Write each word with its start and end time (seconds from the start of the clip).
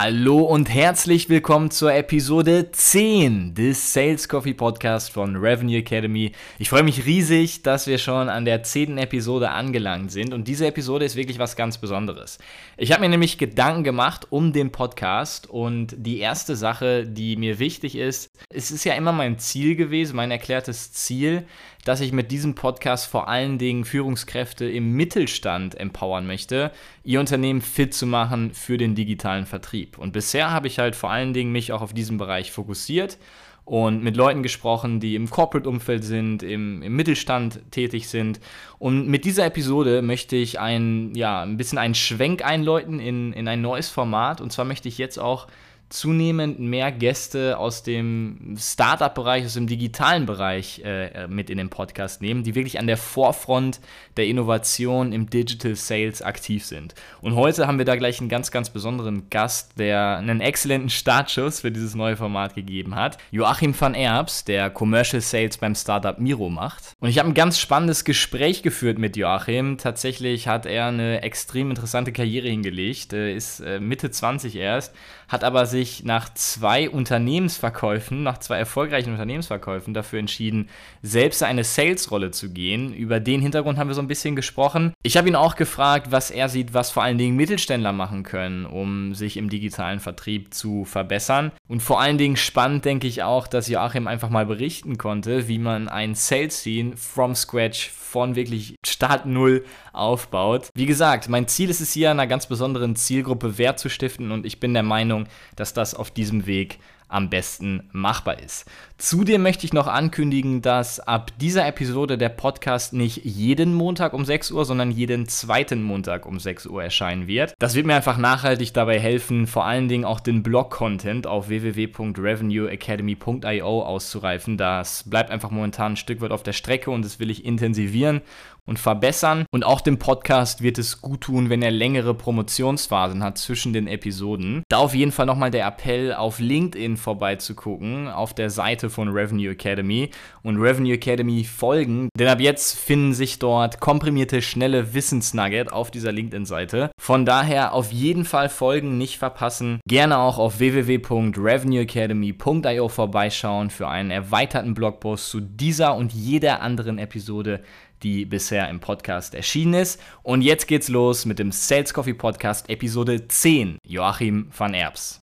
Hallo 0.00 0.42
und 0.42 0.72
herzlich 0.72 1.28
willkommen 1.28 1.72
zur 1.72 1.92
Episode 1.92 2.70
10 2.70 3.56
des 3.56 3.92
Sales 3.92 4.28
Coffee 4.28 4.54
Podcast 4.54 5.10
von 5.10 5.34
Revenue 5.34 5.78
Academy. 5.78 6.30
Ich 6.60 6.70
freue 6.70 6.84
mich 6.84 7.04
riesig, 7.04 7.64
dass 7.64 7.88
wir 7.88 7.98
schon 7.98 8.28
an 8.28 8.44
der 8.44 8.62
10. 8.62 8.96
Episode 8.96 9.50
angelangt 9.50 10.12
sind 10.12 10.32
und 10.32 10.46
diese 10.46 10.68
Episode 10.68 11.04
ist 11.04 11.16
wirklich 11.16 11.40
was 11.40 11.56
ganz 11.56 11.78
Besonderes. 11.78 12.38
Ich 12.76 12.92
habe 12.92 13.00
mir 13.00 13.08
nämlich 13.08 13.38
Gedanken 13.38 13.82
gemacht 13.82 14.28
um 14.30 14.52
den 14.52 14.70
Podcast 14.70 15.50
und 15.50 15.96
die 15.98 16.20
erste 16.20 16.54
Sache, 16.54 17.04
die 17.04 17.34
mir 17.34 17.58
wichtig 17.58 17.96
ist, 17.96 18.30
es 18.50 18.70
ist 18.70 18.84
ja 18.84 18.94
immer 18.94 19.10
mein 19.10 19.40
Ziel 19.40 19.74
gewesen, 19.74 20.14
mein 20.14 20.30
erklärtes 20.30 20.92
Ziel, 20.92 21.44
dass 21.88 22.02
ich 22.02 22.12
mit 22.12 22.30
diesem 22.30 22.54
Podcast 22.54 23.06
vor 23.06 23.28
allen 23.28 23.56
Dingen 23.56 23.86
Führungskräfte 23.86 24.66
im 24.66 24.92
Mittelstand 24.92 25.74
empowern 25.74 26.26
möchte, 26.26 26.70
ihr 27.02 27.18
Unternehmen 27.18 27.62
fit 27.62 27.94
zu 27.94 28.04
machen 28.04 28.52
für 28.52 28.76
den 28.76 28.94
digitalen 28.94 29.46
Vertrieb. 29.46 29.96
Und 29.96 30.12
bisher 30.12 30.50
habe 30.50 30.66
ich 30.66 30.78
halt 30.78 30.94
vor 30.94 31.10
allen 31.10 31.32
Dingen 31.32 31.50
mich 31.50 31.72
auch 31.72 31.80
auf 31.80 31.94
diesen 31.94 32.18
Bereich 32.18 32.52
fokussiert 32.52 33.16
und 33.64 34.02
mit 34.02 34.18
Leuten 34.18 34.42
gesprochen, 34.42 35.00
die 35.00 35.14
im 35.14 35.30
Corporate-Umfeld 35.30 36.04
sind, 36.04 36.42
im, 36.42 36.82
im, 36.82 36.94
Mittelstand 36.94 37.62
tätig 37.70 38.08
sind. 38.08 38.38
Und 38.78 39.08
mit 39.08 39.24
dieser 39.24 39.46
Episode 39.46 40.02
möchte 40.02 40.36
ich 40.36 40.60
ein, 40.60 41.14
ja, 41.14 41.40
ein 41.40 41.56
bisschen 41.56 41.78
einen 41.78 41.94
Schwenk 41.94 42.44
einläuten 42.44 43.00
in, 43.00 43.32
in 43.32 43.48
ein 43.48 43.62
neues 43.62 43.88
Format. 43.88 44.42
Und 44.42 44.52
zwar 44.52 44.66
möchte 44.66 44.88
ich 44.88 44.98
jetzt 44.98 45.18
auch 45.18 45.46
zunehmend 45.88 46.60
mehr 46.60 46.92
Gäste 46.92 47.58
aus 47.58 47.82
dem 47.82 48.56
Startup-Bereich, 48.58 49.46
aus 49.46 49.54
dem 49.54 49.66
digitalen 49.66 50.26
Bereich 50.26 50.82
äh, 50.84 51.26
mit 51.28 51.50
in 51.50 51.58
den 51.58 51.70
Podcast 51.70 52.20
nehmen, 52.20 52.42
die 52.42 52.54
wirklich 52.54 52.78
an 52.78 52.86
der 52.86 52.96
Vorfront 52.96 53.80
der 54.16 54.26
Innovation 54.26 55.12
im 55.12 55.30
Digital 55.30 55.74
Sales 55.74 56.22
aktiv 56.22 56.64
sind. 56.64 56.94
Und 57.22 57.36
heute 57.36 57.66
haben 57.66 57.78
wir 57.78 57.84
da 57.84 57.96
gleich 57.96 58.20
einen 58.20 58.28
ganz, 58.28 58.50
ganz 58.50 58.70
besonderen 58.70 59.30
Gast, 59.30 59.78
der 59.78 60.18
einen 60.18 60.40
exzellenten 60.40 60.90
Startschuss 60.90 61.60
für 61.60 61.70
dieses 61.70 61.94
neue 61.94 62.16
Format 62.16 62.54
gegeben 62.54 62.94
hat. 62.94 63.18
Joachim 63.30 63.78
van 63.78 63.94
Erbs, 63.94 64.44
der 64.44 64.70
Commercial 64.70 65.22
Sales 65.22 65.58
beim 65.58 65.74
Startup 65.74 66.18
Miro 66.18 66.50
macht. 66.50 66.94
Und 67.00 67.08
ich 67.08 67.18
habe 67.18 67.28
ein 67.28 67.34
ganz 67.34 67.58
spannendes 67.58 68.04
Gespräch 68.04 68.62
geführt 68.62 68.98
mit 68.98 69.16
Joachim. 69.16 69.78
Tatsächlich 69.78 70.48
hat 70.48 70.66
er 70.66 70.86
eine 70.86 71.22
extrem 71.22 71.70
interessante 71.70 72.12
Karriere 72.12 72.48
hingelegt, 72.48 73.12
ist 73.12 73.60
äh, 73.60 73.80
Mitte 73.80 74.10
20 74.10 74.56
erst, 74.56 74.94
hat 75.28 75.44
aber 75.44 75.66
sich 75.78 76.02
nach 76.04 76.34
zwei 76.34 76.90
Unternehmensverkäufen, 76.90 78.24
nach 78.24 78.38
zwei 78.38 78.58
erfolgreichen 78.58 79.12
Unternehmensverkäufen 79.12 79.94
dafür 79.94 80.18
entschieden, 80.18 80.68
selbst 81.02 81.42
eine 81.44 81.62
Sales-Rolle 81.62 82.32
zu 82.32 82.50
gehen. 82.50 82.92
Über 82.92 83.20
den 83.20 83.40
Hintergrund 83.40 83.78
haben 83.78 83.86
wir 83.86 83.94
so 83.94 84.02
ein 84.02 84.08
bisschen 84.08 84.34
gesprochen. 84.34 84.92
Ich 85.04 85.16
habe 85.16 85.28
ihn 85.28 85.36
auch 85.36 85.54
gefragt, 85.54 86.10
was 86.10 86.32
er 86.32 86.48
sieht, 86.48 86.74
was 86.74 86.90
vor 86.90 87.04
allen 87.04 87.18
Dingen 87.18 87.36
Mittelständler 87.36 87.92
machen 87.92 88.24
können, 88.24 88.66
um 88.66 89.14
sich 89.14 89.36
im 89.36 89.48
digitalen 89.50 90.00
Vertrieb 90.00 90.52
zu 90.52 90.84
verbessern. 90.84 91.52
Und 91.68 91.80
vor 91.80 92.00
allen 92.00 92.18
Dingen 92.18 92.36
spannend 92.36 92.84
denke 92.84 93.06
ich 93.06 93.22
auch, 93.22 93.46
dass 93.46 93.68
Joachim 93.68 94.08
einfach 94.08 94.30
mal 94.30 94.46
berichten 94.46 94.98
konnte, 94.98 95.46
wie 95.46 95.58
man 95.58 95.88
ein 95.88 96.16
Sales-Scene 96.16 96.96
from 96.96 97.36
scratch 97.36 97.90
von 98.08 98.36
wirklich 98.36 98.74
Start 98.84 99.26
Null 99.26 99.64
aufbaut. 99.92 100.70
Wie 100.74 100.86
gesagt, 100.86 101.28
mein 101.28 101.46
Ziel 101.46 101.68
ist 101.68 101.80
es 101.80 101.92
hier, 101.92 102.10
einer 102.10 102.26
ganz 102.26 102.46
besonderen 102.46 102.96
Zielgruppe 102.96 103.58
Wert 103.58 103.78
zu 103.78 103.90
stiften 103.90 104.32
und 104.32 104.46
ich 104.46 104.60
bin 104.60 104.72
der 104.72 104.82
Meinung, 104.82 105.26
dass 105.56 105.67
das 105.72 105.94
auf 105.94 106.10
diesem 106.10 106.46
Weg 106.46 106.78
am 107.08 107.30
besten 107.30 107.88
machbar 107.92 108.40
ist. 108.40 108.66
Zudem 108.98 109.42
möchte 109.42 109.64
ich 109.64 109.72
noch 109.72 109.86
ankündigen, 109.86 110.60
dass 110.60 111.00
ab 111.00 111.30
dieser 111.40 111.66
Episode 111.66 112.18
der 112.18 112.28
Podcast 112.28 112.92
nicht 112.92 113.24
jeden 113.24 113.74
Montag 113.74 114.12
um 114.12 114.24
6 114.24 114.50
Uhr, 114.50 114.64
sondern 114.64 114.90
jeden 114.90 115.28
zweiten 115.28 115.82
Montag 115.82 116.26
um 116.26 116.38
6 116.38 116.66
Uhr 116.66 116.82
erscheinen 116.82 117.26
wird. 117.26 117.54
Das 117.58 117.74
wird 117.74 117.86
mir 117.86 117.94
einfach 117.94 118.18
nachhaltig 118.18 118.74
dabei 118.74 118.98
helfen, 118.98 119.46
vor 119.46 119.64
allen 119.64 119.88
Dingen 119.88 120.04
auch 120.04 120.20
den 120.20 120.42
Blog-Content 120.42 121.26
auf 121.26 121.48
www.revenueacademy.io 121.48 123.82
auszureifen. 123.82 124.56
Das 124.56 125.08
bleibt 125.08 125.30
einfach 125.30 125.50
momentan 125.50 125.92
ein 125.92 125.96
Stück 125.96 126.20
weit 126.20 126.32
auf 126.32 126.42
der 126.42 126.52
Strecke 126.52 126.90
und 126.90 127.04
das 127.04 127.20
will 127.20 127.30
ich 127.30 127.44
intensivieren 127.44 128.22
und 128.68 128.78
verbessern. 128.78 129.46
Und 129.50 129.64
auch 129.64 129.80
dem 129.80 129.98
Podcast 129.98 130.62
wird 130.62 130.78
es 130.78 131.00
gut 131.00 131.22
tun, 131.22 131.48
wenn 131.48 131.62
er 131.62 131.70
längere 131.70 132.14
Promotionsphasen 132.14 133.24
hat 133.24 133.38
zwischen 133.38 133.72
den 133.72 133.88
Episoden. 133.88 134.62
Da 134.68 134.76
auf 134.76 134.94
jeden 134.94 135.10
Fall 135.10 135.24
nochmal 135.24 135.50
der 135.50 135.66
Appell, 135.66 136.12
auf 136.12 136.38
LinkedIn 136.38 136.97
vorbeizugucken, 136.98 138.08
auf 138.08 138.34
der 138.34 138.50
Seite 138.50 138.90
von 138.90 139.08
Revenue 139.08 139.50
Academy 139.50 140.10
und 140.42 140.58
Revenue 140.58 140.92
Academy 140.92 141.44
folgen, 141.44 142.10
denn 142.18 142.28
ab 142.28 142.40
jetzt 142.40 142.78
finden 142.78 143.14
sich 143.14 143.38
dort 143.38 143.80
komprimierte, 143.80 144.42
schnelle 144.42 144.92
Wissensnugget 144.92 145.72
auf 145.72 145.90
dieser 145.90 146.12
LinkedIn-Seite. 146.12 146.90
Von 147.00 147.24
daher 147.24 147.72
auf 147.72 147.90
jeden 147.92 148.26
Fall 148.26 148.50
folgen, 148.50 148.98
nicht 148.98 149.16
verpassen. 149.18 149.80
Gerne 149.88 150.18
auch 150.18 150.36
auf 150.38 150.58
www.revenueacademy.io 150.58 152.88
vorbeischauen 152.88 153.70
für 153.70 153.88
einen 153.88 154.10
erweiterten 154.10 154.74
Blogpost 154.74 155.30
zu 155.30 155.40
dieser 155.40 155.96
und 155.96 156.12
jeder 156.12 156.60
anderen 156.60 156.98
Episode 156.98 157.62
die 158.02 158.24
bisher 158.24 158.68
im 158.68 158.80
Podcast 158.80 159.34
erschienen 159.34 159.74
ist. 159.74 160.00
Und 160.22 160.42
jetzt 160.42 160.68
geht's 160.68 160.88
los 160.88 161.24
mit 161.24 161.38
dem 161.38 161.52
Sales 161.52 161.92
Coffee 161.92 162.14
Podcast 162.14 162.68
Episode 162.68 163.28
10. 163.28 163.78
Joachim 163.86 164.50
van 164.56 164.74
Erbs. 164.74 165.20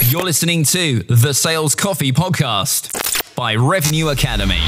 You're 0.00 0.24
listening 0.24 0.64
to 0.64 1.04
the 1.14 1.34
Sales 1.34 1.74
Coffee 1.74 2.12
Podcast 2.12 2.90
by 3.36 3.54
Revenue 3.56 4.08
Academy. 4.08 4.62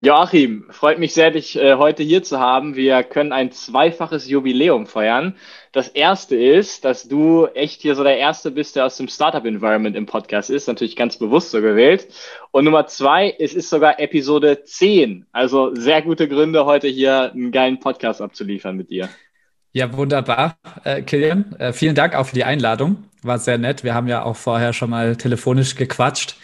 Joachim, 0.00 0.66
freut 0.70 1.00
mich 1.00 1.12
sehr, 1.12 1.32
dich 1.32 1.56
äh, 1.56 1.74
heute 1.74 2.04
hier 2.04 2.22
zu 2.22 2.38
haben. 2.38 2.76
Wir 2.76 3.02
können 3.02 3.32
ein 3.32 3.50
zweifaches 3.50 4.28
Jubiläum 4.28 4.86
feiern. 4.86 5.34
Das 5.72 5.88
erste 5.88 6.36
ist, 6.36 6.84
dass 6.84 7.08
du 7.08 7.46
echt 7.46 7.82
hier 7.82 7.96
so 7.96 8.04
der 8.04 8.16
Erste 8.18 8.52
bist, 8.52 8.76
der 8.76 8.86
aus 8.86 8.96
dem 8.96 9.08
Startup-Environment 9.08 9.96
im 9.96 10.06
Podcast 10.06 10.50
ist. 10.50 10.68
Natürlich 10.68 10.94
ganz 10.94 11.16
bewusst 11.16 11.50
so 11.50 11.60
gewählt. 11.60 12.06
Und 12.52 12.64
Nummer 12.64 12.86
zwei, 12.86 13.34
es 13.40 13.54
ist 13.54 13.70
sogar 13.70 13.98
Episode 13.98 14.62
10. 14.62 15.26
Also 15.32 15.74
sehr 15.74 16.00
gute 16.00 16.28
Gründe, 16.28 16.64
heute 16.64 16.86
hier 16.86 17.32
einen 17.32 17.50
geilen 17.50 17.80
Podcast 17.80 18.20
abzuliefern 18.20 18.76
mit 18.76 18.90
dir. 18.90 19.08
Ja, 19.74 19.96
wunderbar, 19.96 20.58
äh, 20.84 21.00
Kilian. 21.00 21.56
Äh, 21.58 21.72
vielen 21.72 21.94
Dank 21.94 22.14
auch 22.14 22.26
für 22.26 22.34
die 22.34 22.44
Einladung. 22.44 23.04
War 23.22 23.38
sehr 23.38 23.56
nett. 23.56 23.84
Wir 23.84 23.94
haben 23.94 24.06
ja 24.06 24.22
auch 24.22 24.36
vorher 24.36 24.74
schon 24.74 24.90
mal 24.90 25.16
telefonisch 25.16 25.76
gequatscht. 25.76 26.36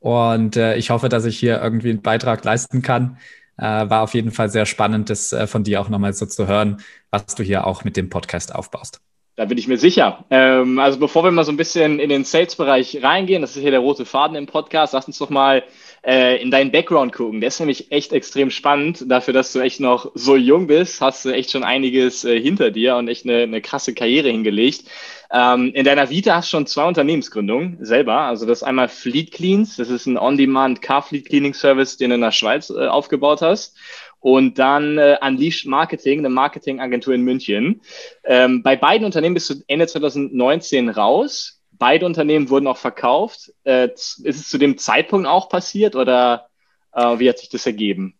Und 0.00 0.56
äh, 0.56 0.74
ich 0.74 0.90
hoffe, 0.90 1.08
dass 1.08 1.24
ich 1.24 1.38
hier 1.38 1.62
irgendwie 1.62 1.90
einen 1.90 2.02
Beitrag 2.02 2.44
leisten 2.44 2.82
kann. 2.82 3.18
Äh, 3.56 3.62
war 3.62 4.02
auf 4.02 4.14
jeden 4.14 4.32
Fall 4.32 4.48
sehr 4.48 4.66
spannend, 4.66 5.10
das 5.10 5.32
äh, 5.32 5.46
von 5.46 5.62
dir 5.62 5.80
auch 5.80 5.88
nochmal 5.88 6.12
so 6.12 6.26
zu 6.26 6.48
hören, 6.48 6.80
was 7.10 7.26
du 7.36 7.44
hier 7.44 7.66
auch 7.68 7.84
mit 7.84 7.96
dem 7.96 8.10
Podcast 8.10 8.52
aufbaust. 8.52 9.00
Da 9.36 9.44
bin 9.44 9.58
ich 9.58 9.68
mir 9.68 9.78
sicher. 9.78 10.24
Ähm, 10.30 10.80
also 10.80 10.98
bevor 10.98 11.22
wir 11.22 11.30
mal 11.30 11.44
so 11.44 11.52
ein 11.52 11.56
bisschen 11.56 12.00
in 12.00 12.08
den 12.08 12.24
Sales-Bereich 12.24 13.02
reingehen, 13.02 13.42
das 13.42 13.54
ist 13.54 13.62
hier 13.62 13.70
der 13.70 13.80
rote 13.80 14.04
Faden 14.04 14.36
im 14.36 14.46
Podcast, 14.46 14.92
lass 14.92 15.06
uns 15.06 15.18
doch 15.18 15.30
mal 15.30 15.62
äh, 16.04 16.42
in 16.42 16.50
deinen 16.50 16.72
Background 16.72 17.12
gucken. 17.12 17.40
Der 17.40 17.48
ist 17.48 17.60
nämlich 17.60 17.92
echt 17.92 18.12
extrem 18.12 18.50
spannend. 18.50 19.04
Dafür, 19.10 19.34
dass 19.34 19.52
du 19.52 19.60
echt 19.60 19.80
noch 19.80 20.10
so 20.14 20.36
jung 20.36 20.66
bist, 20.66 21.00
hast 21.00 21.24
du 21.24 21.30
echt 21.30 21.50
schon 21.50 21.64
einiges 21.64 22.24
äh, 22.24 22.40
hinter 22.40 22.70
dir 22.70 22.96
und 22.96 23.08
echt 23.08 23.24
eine, 23.24 23.42
eine 23.42 23.60
krasse 23.60 23.94
Karriere 23.94 24.28
hingelegt. 24.28 24.84
Ähm, 25.32 25.72
in 25.74 25.84
deiner 25.84 26.10
Vita 26.10 26.34
hast 26.34 26.48
du 26.48 26.56
schon 26.56 26.66
zwei 26.66 26.86
Unternehmensgründungen 26.86 27.78
selber. 27.80 28.20
Also 28.20 28.46
das 28.46 28.62
einmal 28.62 28.88
Fleet 28.88 29.32
Cleans, 29.32 29.76
das 29.76 29.88
ist 29.88 30.06
ein 30.06 30.18
On-Demand 30.18 30.82
Car 30.82 31.02
Fleet 31.02 31.26
Cleaning 31.26 31.54
Service, 31.54 31.96
den 31.96 32.10
du 32.10 32.16
in 32.16 32.20
der 32.20 32.32
Schweiz 32.32 32.70
äh, 32.70 32.86
aufgebaut 32.86 33.40
hast. 33.40 33.76
Und 34.20 34.58
dann 34.58 34.98
äh, 34.98 35.16
Unleashed 35.20 35.66
Marketing, 35.66 36.20
eine 36.20 36.28
Marketingagentur 36.28 37.14
in 37.14 37.22
München. 37.22 37.80
Ähm, 38.24 38.62
bei 38.62 38.76
beiden 38.76 39.04
Unternehmen 39.04 39.34
bist 39.34 39.50
du 39.50 39.54
Ende 39.66 39.86
2019 39.86 40.90
raus. 40.90 41.61
Beide 41.82 42.06
Unternehmen 42.06 42.48
wurden 42.48 42.68
auch 42.68 42.76
verkauft. 42.76 43.52
Äh, 43.64 43.88
ist 43.92 44.22
es 44.24 44.48
zu 44.48 44.56
dem 44.56 44.78
Zeitpunkt 44.78 45.26
auch 45.26 45.48
passiert 45.48 45.96
oder 45.96 46.46
äh, 46.94 47.18
wie 47.18 47.28
hat 47.28 47.40
sich 47.40 47.48
das 47.48 47.66
ergeben? 47.66 48.14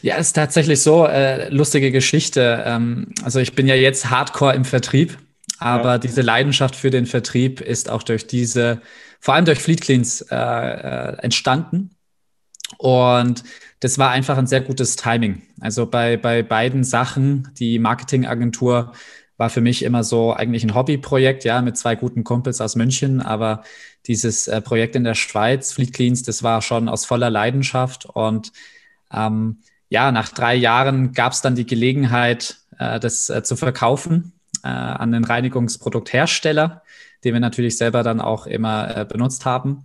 Ja, 0.00 0.14
ist 0.14 0.34
tatsächlich 0.34 0.80
so. 0.80 1.04
Äh, 1.04 1.48
lustige 1.48 1.90
Geschichte. 1.90 2.62
Ähm, 2.64 3.08
also 3.24 3.40
ich 3.40 3.56
bin 3.56 3.66
ja 3.66 3.74
jetzt 3.74 4.10
Hardcore 4.10 4.54
im 4.54 4.64
Vertrieb. 4.64 5.18
Aber 5.58 5.94
ja. 5.94 5.98
diese 5.98 6.22
Leidenschaft 6.22 6.76
für 6.76 6.90
den 6.90 7.06
Vertrieb 7.06 7.60
ist 7.60 7.90
auch 7.90 8.04
durch 8.04 8.28
diese, 8.28 8.80
vor 9.18 9.34
allem 9.34 9.44
durch 9.44 9.58
Fleet 9.58 9.80
Cleans 9.80 10.20
äh, 10.30 10.36
äh, 10.36 11.16
entstanden. 11.18 11.96
Und 12.78 13.42
das 13.80 13.98
war 13.98 14.10
einfach 14.10 14.38
ein 14.38 14.46
sehr 14.46 14.60
gutes 14.60 14.94
Timing. 14.94 15.42
Also 15.60 15.86
bei, 15.86 16.16
bei 16.16 16.44
beiden 16.44 16.84
Sachen, 16.84 17.50
die 17.58 17.80
Marketingagentur 17.80 18.92
war 19.36 19.50
für 19.50 19.60
mich 19.60 19.82
immer 19.82 20.04
so 20.04 20.32
eigentlich 20.32 20.64
ein 20.64 20.74
Hobbyprojekt, 20.74 21.44
ja, 21.44 21.60
mit 21.62 21.76
zwei 21.76 21.96
guten 21.96 22.24
Kumpels 22.24 22.60
aus 22.60 22.76
München. 22.76 23.20
Aber 23.20 23.62
dieses 24.06 24.46
äh, 24.48 24.60
Projekt 24.60 24.96
in 24.96 25.04
der 25.04 25.14
Schweiz, 25.14 25.72
Fleet 25.72 25.92
Cleans, 25.92 26.22
das 26.22 26.42
war 26.42 26.62
schon 26.62 26.88
aus 26.88 27.04
voller 27.04 27.30
Leidenschaft. 27.30 28.06
Und 28.06 28.52
ähm, 29.12 29.58
ja, 29.88 30.12
nach 30.12 30.28
drei 30.28 30.54
Jahren 30.54 31.12
gab 31.12 31.32
es 31.32 31.40
dann 31.40 31.56
die 31.56 31.66
Gelegenheit, 31.66 32.58
äh, 32.78 33.00
das 33.00 33.28
äh, 33.30 33.42
zu 33.42 33.56
verkaufen 33.56 34.32
äh, 34.62 34.68
an 34.68 35.12
den 35.12 35.24
Reinigungsprodukthersteller, 35.24 36.82
den 37.24 37.32
wir 37.32 37.40
natürlich 37.40 37.76
selber 37.76 38.02
dann 38.02 38.20
auch 38.20 38.46
immer 38.46 38.96
äh, 38.96 39.04
benutzt 39.04 39.44
haben. 39.46 39.84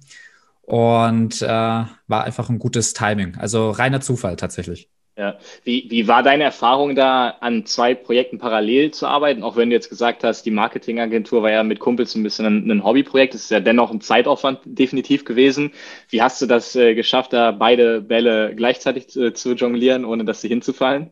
Und 0.62 1.42
äh, 1.42 1.48
war 1.48 2.24
einfach 2.24 2.50
ein 2.50 2.60
gutes 2.60 2.94
Timing. 2.94 3.36
Also 3.38 3.72
reiner 3.72 4.02
Zufall 4.02 4.36
tatsächlich. 4.36 4.90
Ja. 5.19 5.38
Wie, 5.66 5.86
wie 5.89 6.07
war 6.07 6.24
deine 6.24 6.45
Erfahrung 6.45 6.95
da, 6.95 7.36
an 7.42 7.66
zwei 7.66 7.94
Projekten 7.94 8.38
parallel 8.38 8.92
zu 8.92 9.06
arbeiten? 9.06 9.44
Auch 9.44 9.57
wenn 9.57 9.69
du 9.69 9.75
jetzt 9.75 9.89
gesagt 9.89 10.24
hast, 10.24 10.44
die 10.44 10.51
Marketingagentur 10.51 11.44
war 11.44 11.51
ja 11.51 11.62
mit 11.63 11.80
Kumpels 11.80 12.16
ein 12.16 12.24
bisschen 12.24 12.45
ein, 12.45 12.71
ein 12.71 12.86
Hobbyprojekt. 12.86 13.33
Das 13.33 13.42
ist 13.42 13.51
ja 13.51 13.60
dennoch 13.60 13.92
ein 13.92 14.00
Zeitaufwand 14.00 14.62
definitiv 14.63 15.25
gewesen. 15.25 15.74
Wie 16.07 16.21
hast 16.21 16.42
du 16.42 16.45
das 16.45 16.74
äh, 16.77 16.95
geschafft, 16.95 17.33
da 17.33 17.51
beide 17.51 18.00
Bälle 18.00 18.56
gleichzeitig 18.56 19.10
zu, 19.10 19.33
zu 19.33 19.56
jonglieren, 19.56 20.06
ohne 20.06 20.24
dass 20.24 20.39
sie 20.39 20.48
hinzufallen? 20.48 21.10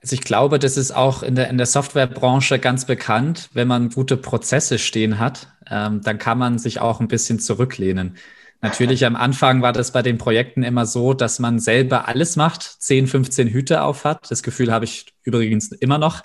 Also 0.00 0.14
ich 0.14 0.22
glaube, 0.22 0.60
das 0.60 0.76
ist 0.76 0.92
auch 0.92 1.24
in 1.24 1.34
der, 1.34 1.50
in 1.50 1.58
der 1.58 1.66
Softwarebranche 1.66 2.60
ganz 2.60 2.84
bekannt. 2.84 3.50
Wenn 3.54 3.66
man 3.66 3.90
gute 3.90 4.18
Prozesse 4.18 4.78
stehen 4.78 5.18
hat, 5.18 5.48
ähm, 5.68 6.00
dann 6.04 6.18
kann 6.18 6.38
man 6.38 6.60
sich 6.60 6.80
auch 6.80 7.00
ein 7.00 7.08
bisschen 7.08 7.40
zurücklehnen. 7.40 8.16
Natürlich 8.62 9.06
am 9.06 9.16
Anfang 9.16 9.62
war 9.62 9.72
das 9.72 9.90
bei 9.90 10.02
den 10.02 10.18
Projekten 10.18 10.62
immer 10.62 10.84
so, 10.84 11.14
dass 11.14 11.38
man 11.38 11.58
selber 11.58 12.08
alles 12.08 12.36
macht, 12.36 12.62
10, 12.62 13.06
15 13.06 13.48
Hüte 13.48 13.82
auf 13.82 14.04
hat. 14.04 14.30
Das 14.30 14.42
Gefühl 14.42 14.70
habe 14.70 14.84
ich 14.84 15.06
übrigens 15.22 15.72
immer 15.72 15.96
noch. 15.96 16.22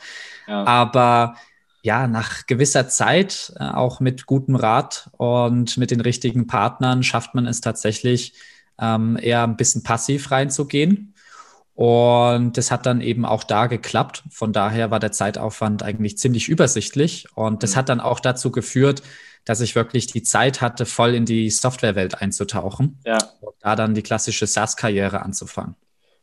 Ja. 0.48 0.66
Aber 0.66 1.36
ja, 1.82 2.08
nach 2.08 2.46
gewisser 2.46 2.90
Zeit, 2.90 3.54
äh, 3.58 3.64
auch 3.64 4.00
mit 4.00 4.26
gutem 4.26 4.56
Rat 4.56 5.10
und 5.18 5.78
mit 5.78 5.92
den 5.92 6.02
richtigen 6.02 6.48
Partnern, 6.48 7.04
schafft 7.04 7.36
man 7.36 7.46
es 7.46 7.62
tatsächlich, 7.62 8.34
ähm, 8.80 9.18
eher 9.22 9.44
ein 9.44 9.56
bisschen 9.56 9.84
passiv 9.84 10.32
reinzugehen. 10.32 11.14
Und 11.76 12.58
das 12.58 12.72
hat 12.72 12.86
dann 12.86 13.02
eben 13.02 13.26
auch 13.26 13.44
da 13.44 13.68
geklappt. 13.68 14.24
Von 14.30 14.52
daher 14.52 14.92
war 14.92 15.00
der 15.00 15.12
Zeitaufwand 15.12 15.84
eigentlich 15.84 16.18
ziemlich 16.18 16.50
übersichtlich. 16.50 17.28
Und 17.36 17.64
das 17.64 17.74
mhm. 17.74 17.76
hat 17.78 17.90
dann 17.90 18.00
auch 18.00 18.20
dazu 18.20 18.52
geführt, 18.52 19.04
dass 19.46 19.62
ich 19.62 19.76
wirklich 19.76 20.08
die 20.08 20.24
Zeit 20.24 20.62
hatte, 20.62 20.86
voll 20.86 21.14
in 21.14 21.26
die 21.26 21.50
Softwarewelt 21.50 22.22
einzutauchen 22.22 23.00
ja. 23.06 23.18
und 23.42 23.56
da 23.62 23.76
dann 23.76 23.94
die 23.94 24.02
klassische 24.02 24.48
SaaS-Karriere 24.48 25.22
anzufangen. 25.22 25.76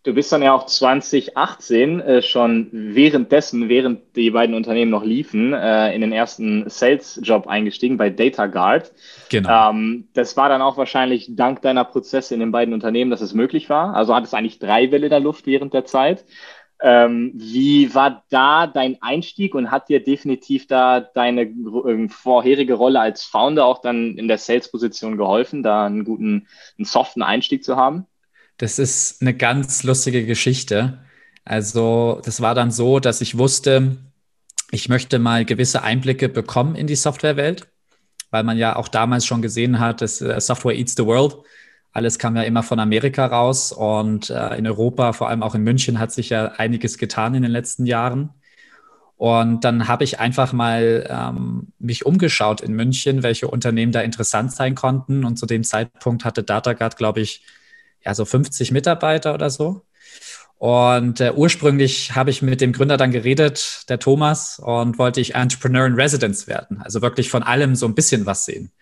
Du 0.04 0.12
bist 0.12 0.32
dann 0.32 0.42
ja 0.42 0.52
auch 0.52 0.66
2018 0.66 2.00
äh, 2.00 2.22
schon 2.22 2.68
währenddessen, 2.72 3.68
während 3.68 4.16
die 4.16 4.32
beiden 4.32 4.56
Unternehmen 4.56 4.90
noch 4.90 5.04
liefen, 5.04 5.52
äh, 5.52 5.94
in 5.94 6.00
den 6.00 6.10
ersten 6.10 6.68
Sales-Job 6.68 7.46
eingestiegen 7.46 7.98
bei 7.98 8.10
DataGuard. 8.10 8.90
Genau. 9.28 9.70
Ähm, 9.70 10.08
das 10.14 10.36
war 10.36 10.48
dann 10.48 10.60
auch 10.60 10.76
wahrscheinlich 10.76 11.36
dank 11.36 11.62
deiner 11.62 11.84
Prozesse 11.84 12.34
in 12.34 12.40
den 12.40 12.50
beiden 12.50 12.74
Unternehmen, 12.74 13.12
dass 13.12 13.20
es 13.20 13.32
möglich 13.32 13.70
war. 13.70 13.94
Also 13.94 14.12
hat 14.12 14.24
es 14.24 14.34
eigentlich 14.34 14.58
drei 14.58 14.90
Welle 14.90 15.08
der 15.08 15.20
Luft 15.20 15.46
während 15.46 15.72
der 15.72 15.84
Zeit. 15.84 16.24
Ähm, 16.84 17.30
wie 17.34 17.94
war 17.94 18.24
da 18.28 18.66
dein 18.66 19.00
Einstieg 19.02 19.54
und 19.54 19.70
hat 19.70 19.88
dir 19.88 20.02
definitiv 20.02 20.66
da 20.66 21.00
deine 21.00 21.42
äh, 21.42 22.08
vorherige 22.08 22.74
Rolle 22.74 22.98
als 22.98 23.22
Founder 23.22 23.64
auch 23.64 23.80
dann 23.80 24.18
in 24.18 24.26
der 24.26 24.38
Sales-Position 24.38 25.16
geholfen, 25.16 25.62
da 25.62 25.86
einen 25.86 26.04
guten, 26.04 26.48
einen 26.76 26.84
soften 26.84 27.22
Einstieg 27.22 27.62
zu 27.62 27.76
haben? 27.76 28.06
Das 28.56 28.80
ist 28.80 29.22
eine 29.22 29.32
ganz 29.32 29.84
lustige 29.84 30.26
Geschichte. 30.26 30.98
Also, 31.44 32.20
das 32.24 32.40
war 32.40 32.56
dann 32.56 32.72
so, 32.72 32.98
dass 32.98 33.20
ich 33.20 33.38
wusste, 33.38 33.98
ich 34.72 34.88
möchte 34.88 35.20
mal 35.20 35.44
gewisse 35.44 35.82
Einblicke 35.82 36.28
bekommen 36.28 36.74
in 36.74 36.88
die 36.88 36.96
Softwarewelt, 36.96 37.68
weil 38.30 38.42
man 38.42 38.58
ja 38.58 38.74
auch 38.74 38.88
damals 38.88 39.24
schon 39.24 39.40
gesehen 39.40 39.78
hat, 39.78 40.00
dass 40.00 40.20
äh, 40.20 40.40
Software 40.40 40.74
eats 40.74 40.94
the 40.96 41.04
world. 41.06 41.36
Alles 41.92 42.18
kam 42.18 42.36
ja 42.36 42.42
immer 42.42 42.62
von 42.62 42.80
Amerika 42.80 43.26
raus 43.26 43.70
und 43.72 44.30
äh, 44.30 44.56
in 44.56 44.66
Europa, 44.66 45.12
vor 45.12 45.28
allem 45.28 45.42
auch 45.42 45.54
in 45.54 45.62
München, 45.62 45.98
hat 45.98 46.12
sich 46.12 46.30
ja 46.30 46.46
einiges 46.52 46.96
getan 46.96 47.34
in 47.34 47.42
den 47.42 47.52
letzten 47.52 47.84
Jahren. 47.86 48.30
Und 49.16 49.62
dann 49.62 49.86
habe 49.86 50.02
ich 50.02 50.18
einfach 50.18 50.52
mal 50.52 51.06
ähm, 51.08 51.68
mich 51.78 52.04
umgeschaut 52.04 52.60
in 52.60 52.72
München, 52.72 53.22
welche 53.22 53.46
Unternehmen 53.46 53.92
da 53.92 54.00
interessant 54.00 54.52
sein 54.52 54.74
konnten. 54.74 55.24
Und 55.24 55.38
zu 55.38 55.46
dem 55.46 55.62
Zeitpunkt 55.64 56.24
hatte 56.24 56.42
DataGuard, 56.42 56.96
glaube 56.96 57.20
ich, 57.20 57.44
ja 58.04 58.14
so 58.14 58.24
50 58.24 58.72
Mitarbeiter 58.72 59.34
oder 59.34 59.50
so. 59.50 59.82
Und 60.58 61.20
äh, 61.20 61.32
ursprünglich 61.34 62.14
habe 62.14 62.30
ich 62.30 62.40
mit 62.40 62.60
dem 62.60 62.72
Gründer 62.72 62.96
dann 62.96 63.10
geredet, 63.10 63.88
der 63.88 63.98
Thomas, 63.98 64.58
und 64.58 64.98
wollte 64.98 65.20
ich 65.20 65.34
Entrepreneur 65.34 65.86
in 65.86 65.94
Residence 65.94 66.46
werden. 66.46 66.80
Also 66.82 67.02
wirklich 67.02 67.30
von 67.30 67.42
allem 67.42 67.74
so 67.74 67.86
ein 67.86 67.94
bisschen 67.94 68.26
was 68.26 68.44
sehen. 68.44 68.72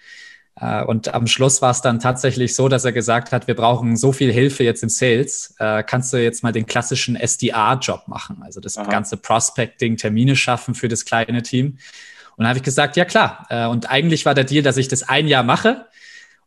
Äh, 0.56 0.84
und 0.84 1.12
am 1.14 1.26
Schluss 1.26 1.62
war 1.62 1.70
es 1.70 1.80
dann 1.80 2.00
tatsächlich 2.00 2.54
so, 2.54 2.68
dass 2.68 2.84
er 2.84 2.92
gesagt 2.92 3.32
hat, 3.32 3.46
wir 3.46 3.54
brauchen 3.54 3.96
so 3.96 4.12
viel 4.12 4.32
Hilfe 4.32 4.64
jetzt 4.64 4.82
im 4.82 4.88
Sales. 4.88 5.54
Äh, 5.58 5.82
kannst 5.82 6.12
du 6.12 6.16
jetzt 6.18 6.42
mal 6.42 6.52
den 6.52 6.66
klassischen 6.66 7.16
SDR-Job 7.16 8.08
machen? 8.08 8.42
Also 8.42 8.60
das 8.60 8.76
Aha. 8.76 8.88
ganze 8.88 9.16
Prospecting, 9.16 9.96
Termine 9.96 10.36
schaffen 10.36 10.74
für 10.74 10.88
das 10.88 11.04
kleine 11.04 11.42
Team. 11.42 11.78
Und 12.36 12.44
dann 12.44 12.48
habe 12.48 12.58
ich 12.58 12.64
gesagt, 12.64 12.96
ja 12.96 13.04
klar. 13.04 13.46
Äh, 13.50 13.66
und 13.66 13.90
eigentlich 13.90 14.26
war 14.26 14.34
der 14.34 14.44
Deal, 14.44 14.62
dass 14.62 14.76
ich 14.76 14.88
das 14.88 15.08
ein 15.08 15.28
Jahr 15.28 15.42
mache 15.42 15.86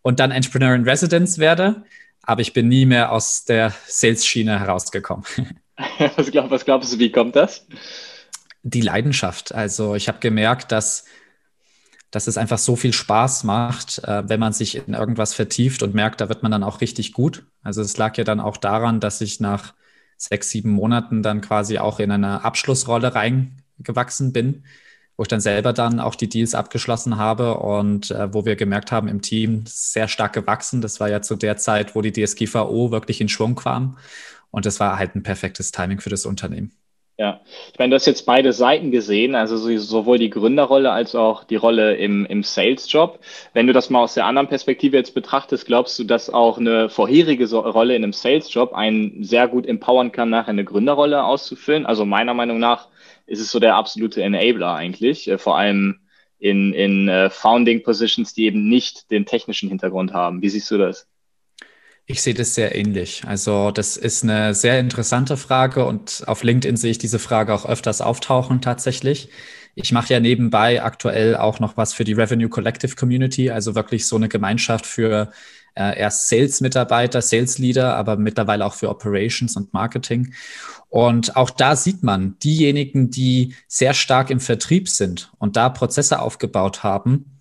und 0.01 0.19
dann 0.19 0.31
Entrepreneur 0.31 0.75
in 0.75 0.83
Residence 0.83 1.37
werde. 1.37 1.83
Aber 2.23 2.41
ich 2.41 2.53
bin 2.53 2.67
nie 2.67 2.85
mehr 2.85 3.11
aus 3.11 3.45
der 3.45 3.73
Sales-Schiene 3.85 4.59
herausgekommen. 4.59 5.25
was, 6.15 6.31
glaub, 6.31 6.49
was 6.51 6.65
glaubst 6.65 6.93
du, 6.93 6.99
wie 6.99 7.11
kommt 7.11 7.35
das? 7.35 7.65
Die 8.63 8.81
Leidenschaft. 8.81 9.53
Also 9.53 9.95
ich 9.95 10.07
habe 10.07 10.19
gemerkt, 10.19 10.71
dass 10.71 11.05
dass 12.13 12.27
es 12.27 12.37
einfach 12.37 12.59
so 12.59 12.75
viel 12.75 12.93
Spaß 12.93 13.43
macht, 13.43 14.03
äh, 14.03 14.29
wenn 14.29 14.39
man 14.39 14.53
sich 14.53 14.75
in 14.87 14.93
irgendwas 14.93 15.33
vertieft 15.33 15.81
und 15.81 15.95
merkt, 15.95 16.21
da 16.21 16.29
wird 16.29 16.43
man 16.43 16.51
dann 16.51 16.63
auch 16.63 16.79
richtig 16.79 17.11
gut. 17.11 17.47
Also 17.63 17.81
es 17.81 17.97
lag 17.97 18.15
ja 18.17 18.23
dann 18.23 18.39
auch 18.39 18.57
daran, 18.57 18.99
dass 18.99 19.19
ich 19.19 19.39
nach 19.39 19.73
sechs, 20.15 20.51
sieben 20.51 20.69
Monaten 20.69 21.23
dann 21.23 21.41
quasi 21.41 21.79
auch 21.79 21.99
in 21.99 22.11
eine 22.11 22.45
Abschlussrolle 22.45 23.15
reingewachsen 23.15 24.31
bin, 24.31 24.63
wo 25.17 25.23
ich 25.23 25.27
dann 25.27 25.41
selber 25.41 25.73
dann 25.73 25.99
auch 25.99 26.13
die 26.13 26.29
Deals 26.29 26.53
abgeschlossen 26.53 27.17
habe 27.17 27.57
und 27.57 28.11
äh, 28.11 28.31
wo 28.31 28.45
wir 28.45 28.55
gemerkt 28.55 28.91
haben, 28.91 29.07
im 29.07 29.23
Team 29.23 29.63
sehr 29.65 30.07
stark 30.07 30.33
gewachsen. 30.33 30.81
Das 30.81 30.99
war 30.99 31.09
ja 31.09 31.23
zu 31.23 31.35
der 31.35 31.57
Zeit, 31.57 31.95
wo 31.95 32.03
die 32.03 32.13
DSGVO 32.13 32.91
wirklich 32.91 33.21
in 33.21 33.29
Schwung 33.29 33.55
kam. 33.55 33.97
Und 34.51 34.67
das 34.67 34.79
war 34.79 34.99
halt 34.99 35.15
ein 35.15 35.23
perfektes 35.23 35.71
Timing 35.71 35.99
für 35.99 36.11
das 36.11 36.27
Unternehmen. 36.27 36.73
Ja, 37.17 37.41
ich 37.71 37.77
meine, 37.77 37.91
du 37.91 37.95
hast 37.95 38.07
jetzt 38.07 38.25
beide 38.25 38.53
Seiten 38.53 38.89
gesehen, 38.89 39.35
also 39.35 39.55
sowohl 39.77 40.17
die 40.17 40.31
Gründerrolle 40.31 40.91
als 40.91 41.13
auch 41.13 41.43
die 41.43 41.55
Rolle 41.55 41.95
im, 41.95 42.25
im 42.25 42.41
Sales-Job. 42.41 43.19
Wenn 43.53 43.67
du 43.67 43.73
das 43.73 43.91
mal 43.91 44.01
aus 44.01 44.15
der 44.15 44.25
anderen 44.25 44.47
Perspektive 44.47 44.97
jetzt 44.97 45.13
betrachtest, 45.13 45.67
glaubst 45.67 45.99
du, 45.99 46.05
dass 46.05 46.31
auch 46.31 46.57
eine 46.57 46.89
vorherige 46.89 47.47
Rolle 47.55 47.95
in 47.95 48.03
einem 48.03 48.13
Sales-Job 48.13 48.73
einen 48.73 49.23
sehr 49.23 49.47
gut 49.47 49.67
empowern 49.67 50.11
kann, 50.11 50.31
nachher 50.31 50.49
eine 50.49 50.65
Gründerrolle 50.65 51.23
auszufüllen? 51.23 51.85
Also 51.85 52.03
meiner 52.03 52.33
Meinung 52.33 52.57
nach 52.57 52.87
ist 53.27 53.39
es 53.39 53.51
so 53.51 53.59
der 53.59 53.75
absolute 53.75 54.23
Enabler 54.23 54.73
eigentlich, 54.73 55.27
äh, 55.29 55.37
vor 55.37 55.55
allem 55.55 55.99
in, 56.39 56.73
in 56.73 57.09
uh, 57.09 57.29
Founding 57.29 57.83
Positions, 57.83 58.33
die 58.33 58.45
eben 58.45 58.67
nicht 58.67 59.11
den 59.11 59.25
technischen 59.27 59.69
Hintergrund 59.69 60.13
haben. 60.13 60.41
Wie 60.41 60.49
siehst 60.49 60.69
du 60.71 60.79
das? 60.79 61.07
Ich 62.05 62.21
sehe 62.21 62.33
das 62.33 62.53
sehr 62.53 62.75
ähnlich. 62.75 63.23
Also 63.25 63.71
das 63.71 63.95
ist 63.95 64.23
eine 64.23 64.53
sehr 64.53 64.79
interessante 64.79 65.37
Frage 65.37 65.85
und 65.85 66.23
auf 66.27 66.43
LinkedIn 66.43 66.75
sehe 66.75 66.91
ich 66.91 66.97
diese 66.97 67.19
Frage 67.19 67.53
auch 67.53 67.65
öfters 67.65 68.01
auftauchen 68.01 68.61
tatsächlich. 68.61 69.29
Ich 69.75 69.91
mache 69.93 70.13
ja 70.13 70.19
nebenbei 70.19 70.83
aktuell 70.83 71.37
auch 71.37 71.59
noch 71.59 71.77
was 71.77 71.93
für 71.93 72.03
die 72.03 72.13
Revenue 72.13 72.49
Collective 72.49 72.95
Community, 72.95 73.49
also 73.49 73.73
wirklich 73.73 74.05
so 74.05 74.17
eine 74.17 74.27
Gemeinschaft 74.27 74.85
für 74.85 75.31
äh, 75.75 75.97
erst 75.97 76.27
Sales-Mitarbeiter, 76.27 77.21
Sales-Leader, 77.21 77.95
aber 77.95 78.17
mittlerweile 78.17 78.65
auch 78.65 78.73
für 78.73 78.89
Operations 78.89 79.55
und 79.55 79.73
Marketing. 79.73 80.33
Und 80.89 81.35
auch 81.37 81.49
da 81.49 81.75
sieht 81.75 82.03
man, 82.03 82.37
diejenigen, 82.39 83.09
die 83.09 83.55
sehr 83.67 83.93
stark 83.93 84.29
im 84.29 84.39
Vertrieb 84.39 84.89
sind 84.89 85.31
und 85.39 85.55
da 85.55 85.69
Prozesse 85.69 86.19
aufgebaut 86.19 86.83
haben, 86.83 87.39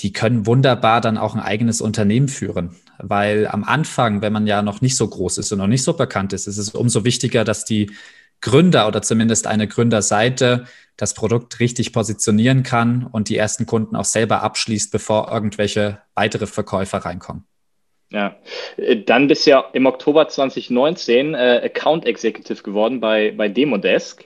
die 0.00 0.12
können 0.12 0.46
wunderbar 0.46 1.00
dann 1.00 1.16
auch 1.16 1.34
ein 1.34 1.40
eigenes 1.40 1.80
Unternehmen 1.80 2.28
führen. 2.28 2.76
Weil 2.98 3.46
am 3.46 3.64
Anfang, 3.64 4.22
wenn 4.22 4.32
man 4.32 4.46
ja 4.46 4.62
noch 4.62 4.80
nicht 4.80 4.96
so 4.96 5.08
groß 5.08 5.38
ist 5.38 5.52
und 5.52 5.58
noch 5.58 5.66
nicht 5.66 5.84
so 5.84 5.94
bekannt 5.94 6.32
ist, 6.32 6.46
ist 6.46 6.58
es 6.58 6.70
umso 6.70 7.04
wichtiger, 7.04 7.44
dass 7.44 7.64
die 7.64 7.90
Gründer 8.40 8.86
oder 8.86 9.02
zumindest 9.02 9.46
eine 9.46 9.66
Gründerseite 9.66 10.66
das 10.96 11.14
Produkt 11.14 11.60
richtig 11.60 11.92
positionieren 11.92 12.62
kann 12.62 13.08
und 13.10 13.28
die 13.28 13.36
ersten 13.36 13.66
Kunden 13.66 13.96
auch 13.96 14.04
selber 14.04 14.42
abschließt, 14.42 14.90
bevor 14.90 15.30
irgendwelche 15.32 15.98
weitere 16.14 16.46
Verkäufer 16.46 16.98
reinkommen. 16.98 17.44
Ja, 18.10 18.36
dann 19.04 19.28
bist 19.28 19.46
du 19.46 19.50
ja 19.50 19.64
im 19.72 19.86
Oktober 19.86 20.28
2019 20.28 21.34
äh, 21.34 21.60
Account 21.64 22.06
Executive 22.06 22.62
geworden 22.62 23.00
bei, 23.00 23.32
bei 23.36 23.48
Demodesk. 23.48 24.24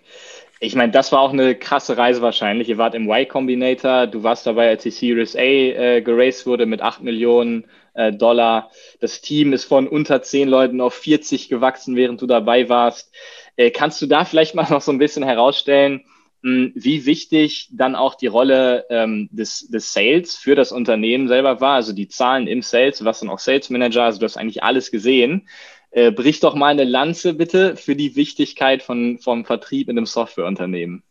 Ich 0.60 0.76
meine, 0.76 0.92
das 0.92 1.10
war 1.10 1.18
auch 1.18 1.32
eine 1.32 1.56
krasse 1.56 1.96
Reise 1.98 2.22
wahrscheinlich. 2.22 2.68
Ihr 2.68 2.78
wart 2.78 2.94
im 2.94 3.10
Y 3.10 3.26
Combinator, 3.26 4.06
du 4.06 4.22
warst 4.22 4.46
dabei, 4.46 4.68
als 4.68 4.84
die 4.84 4.92
Series 4.92 5.34
A 5.34 5.40
äh, 5.40 6.00
geraced 6.00 6.46
wurde 6.46 6.66
mit 6.66 6.80
8 6.80 7.02
Millionen 7.02 7.64
äh, 7.94 8.12
Dollar. 8.12 8.70
Das 9.00 9.20
Team 9.20 9.52
ist 9.52 9.64
von 9.64 9.88
unter 9.88 10.22
10 10.22 10.48
Leuten 10.48 10.80
auf 10.80 10.94
40 10.94 11.48
gewachsen, 11.48 11.96
während 11.96 12.20
du 12.20 12.26
dabei 12.26 12.68
warst. 12.68 13.12
Äh, 13.56 13.70
kannst 13.70 14.00
du 14.02 14.06
da 14.06 14.24
vielleicht 14.24 14.54
mal 14.54 14.66
noch 14.70 14.82
so 14.82 14.92
ein 14.92 14.98
bisschen 14.98 15.24
herausstellen, 15.24 16.04
mh, 16.42 16.50
hm, 16.50 16.72
wie 16.74 17.06
wichtig 17.06 17.68
dann 17.72 17.94
auch 17.94 18.14
die 18.14 18.26
Rolle 18.26 18.86
ähm, 18.90 19.28
des, 19.32 19.68
des 19.68 19.92
Sales 19.92 20.36
für 20.36 20.54
das 20.54 20.72
Unternehmen 20.72 21.28
selber 21.28 21.60
war? 21.60 21.74
Also 21.74 21.92
die 21.92 22.08
Zahlen 22.08 22.46
im 22.46 22.62
Sales, 22.62 23.04
was 23.04 23.20
dann 23.20 23.30
auch 23.30 23.38
Sales 23.38 23.70
Manager, 23.70 24.04
also 24.04 24.18
du 24.18 24.24
hast 24.24 24.36
eigentlich 24.36 24.62
alles 24.62 24.90
gesehen. 24.90 25.48
Äh, 25.90 26.10
brich 26.10 26.40
doch 26.40 26.54
mal 26.54 26.68
eine 26.68 26.84
Lanze 26.84 27.34
bitte 27.34 27.76
für 27.76 27.94
die 27.94 28.16
Wichtigkeit 28.16 28.82
von, 28.82 29.18
vom 29.18 29.44
Vertrieb 29.44 29.90
in 29.90 29.98
einem 29.98 30.06
Softwareunternehmen. 30.06 31.02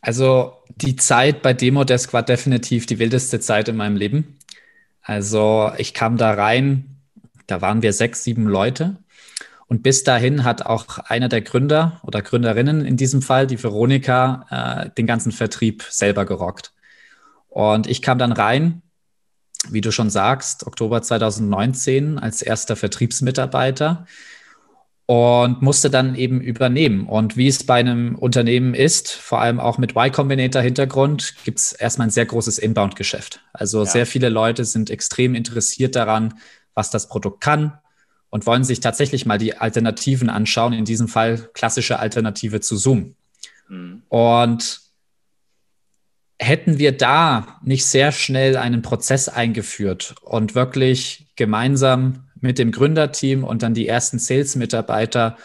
Also 0.00 0.52
die 0.76 0.96
Zeit 0.96 1.42
bei 1.42 1.54
Demodesk 1.54 2.12
war 2.12 2.22
definitiv 2.22 2.86
die 2.86 2.98
wildeste 2.98 3.40
Zeit 3.40 3.68
in 3.68 3.76
meinem 3.76 3.96
Leben. 3.96 4.37
Also 5.08 5.72
ich 5.78 5.94
kam 5.94 6.18
da 6.18 6.34
rein, 6.34 7.00
da 7.46 7.62
waren 7.62 7.80
wir 7.80 7.94
sechs, 7.94 8.24
sieben 8.24 8.46
Leute 8.46 8.98
Und 9.66 9.82
bis 9.82 10.04
dahin 10.04 10.44
hat 10.44 10.66
auch 10.66 10.98
einer 10.98 11.30
der 11.30 11.40
Gründer 11.40 11.98
oder 12.02 12.20
Gründerinnen 12.20 12.84
in 12.84 12.98
diesem 12.98 13.22
Fall, 13.22 13.46
die 13.46 13.62
Veronika, 13.62 14.44
äh, 14.50 14.90
den 14.90 15.06
ganzen 15.06 15.32
Vertrieb 15.32 15.82
selber 15.88 16.26
gerockt. 16.26 16.74
Und 17.48 17.86
ich 17.86 18.02
kam 18.02 18.18
dann 18.18 18.32
rein, 18.32 18.82
wie 19.70 19.80
du 19.80 19.92
schon 19.92 20.10
sagst, 20.10 20.66
Oktober 20.66 21.00
2019 21.00 22.18
als 22.18 22.42
erster 22.42 22.76
Vertriebsmitarbeiter 22.76 24.06
und 25.10 25.62
musste 25.62 25.88
dann 25.88 26.14
eben 26.16 26.42
übernehmen. 26.42 27.06
Und 27.06 27.38
wie 27.38 27.48
es 27.48 27.64
bei 27.64 27.76
einem 27.76 28.14
Unternehmen 28.14 28.74
ist, 28.74 29.10
vor 29.10 29.40
allem 29.40 29.58
auch 29.58 29.78
mit 29.78 29.92
Y 29.92 30.12
Combinator 30.12 30.60
Hintergrund, 30.60 31.34
gibt 31.44 31.60
es 31.60 31.72
erstmal 31.72 32.08
ein 32.08 32.10
sehr 32.10 32.26
großes 32.26 32.58
Inbound-Geschäft. 32.58 33.40
Also 33.54 33.78
ja. 33.78 33.86
sehr 33.86 34.04
viele 34.04 34.28
Leute 34.28 34.66
sind 34.66 34.90
extrem 34.90 35.34
interessiert 35.34 35.96
daran, 35.96 36.34
was 36.74 36.90
das 36.90 37.08
Produkt 37.08 37.40
kann 37.40 37.78
und 38.28 38.44
wollen 38.44 38.64
sich 38.64 38.80
tatsächlich 38.80 39.24
mal 39.24 39.38
die 39.38 39.56
Alternativen 39.56 40.28
anschauen, 40.28 40.74
in 40.74 40.84
diesem 40.84 41.08
Fall 41.08 41.48
klassische 41.54 41.98
Alternative 41.98 42.60
zu 42.60 42.76
Zoom. 42.76 43.14
Mhm. 43.70 44.02
Und 44.10 44.80
hätten 46.38 46.78
wir 46.78 46.92
da 46.94 47.58
nicht 47.62 47.86
sehr 47.86 48.12
schnell 48.12 48.58
einen 48.58 48.82
Prozess 48.82 49.30
eingeführt 49.30 50.16
und 50.20 50.54
wirklich 50.54 51.28
gemeinsam 51.34 52.27
mit 52.40 52.58
dem 52.58 52.72
Gründerteam 52.72 53.44
und 53.44 53.62
dann 53.62 53.74
die 53.74 53.88
ersten 53.88 54.18
Sales-Mitarbeiter 54.18 55.36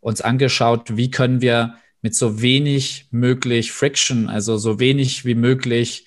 uns 0.00 0.20
angeschaut, 0.20 0.96
wie 0.96 1.10
können 1.10 1.40
wir 1.40 1.76
mit 2.02 2.14
so 2.16 2.42
wenig 2.42 3.06
möglich 3.10 3.72
Friction, 3.72 4.28
also 4.28 4.56
so 4.58 4.80
wenig 4.80 5.24
wie 5.24 5.36
möglich 5.36 6.06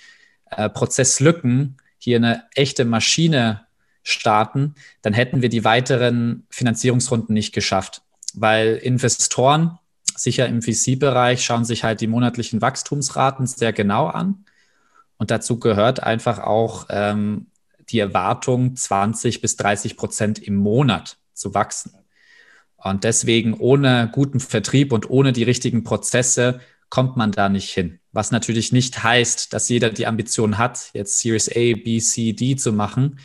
äh, 0.51 0.69
Prozesslücken 0.69 1.77
hier 1.97 2.17
eine 2.17 2.43
echte 2.53 2.85
Maschine 2.85 3.65
starten, 4.03 4.75
dann 5.01 5.13
hätten 5.13 5.41
wir 5.41 5.49
die 5.49 5.63
weiteren 5.63 6.45
Finanzierungsrunden 6.49 7.33
nicht 7.33 7.53
geschafft. 7.53 8.03
Weil 8.33 8.75
Investoren, 8.75 9.79
sicher 10.15 10.47
im 10.47 10.61
VC-Bereich, 10.61 11.43
schauen 11.43 11.65
sich 11.65 11.83
halt 11.83 12.01
die 12.01 12.07
monatlichen 12.07 12.61
Wachstumsraten 12.61 13.47
sehr 13.47 13.73
genau 13.73 14.07
an. 14.07 14.45
Und 15.17 15.31
dazu 15.31 15.59
gehört 15.59 16.03
einfach 16.03 16.39
auch 16.39 16.87
ähm, 16.89 17.47
die 17.89 17.99
Erwartung, 17.99 18.75
20 18.75 19.41
bis 19.41 19.57
30 19.57 19.97
Prozent 19.97 20.39
im 20.39 20.55
Monat 20.55 21.17
zu 21.33 21.53
wachsen. 21.53 21.93
Und 22.77 23.03
deswegen 23.03 23.55
ohne 23.55 24.09
guten 24.13 24.39
Vertrieb 24.39 24.91
und 24.91 25.09
ohne 25.09 25.31
die 25.31 25.43
richtigen 25.43 25.83
Prozesse 25.83 26.59
kommt 26.89 27.17
man 27.17 27.31
da 27.31 27.49
nicht 27.49 27.71
hin. 27.71 27.99
Was 28.11 28.31
natürlich 28.31 28.71
nicht 28.71 29.03
heißt, 29.03 29.53
dass 29.53 29.69
jeder 29.69 29.89
die 29.89 30.07
Ambition 30.07 30.57
hat, 30.57 30.91
jetzt 30.93 31.19
Series 31.19 31.49
A, 31.49 31.73
B, 31.75 31.99
C, 31.99 32.33
D 32.33 32.55
zu 32.55 32.71
machen. 32.71 33.19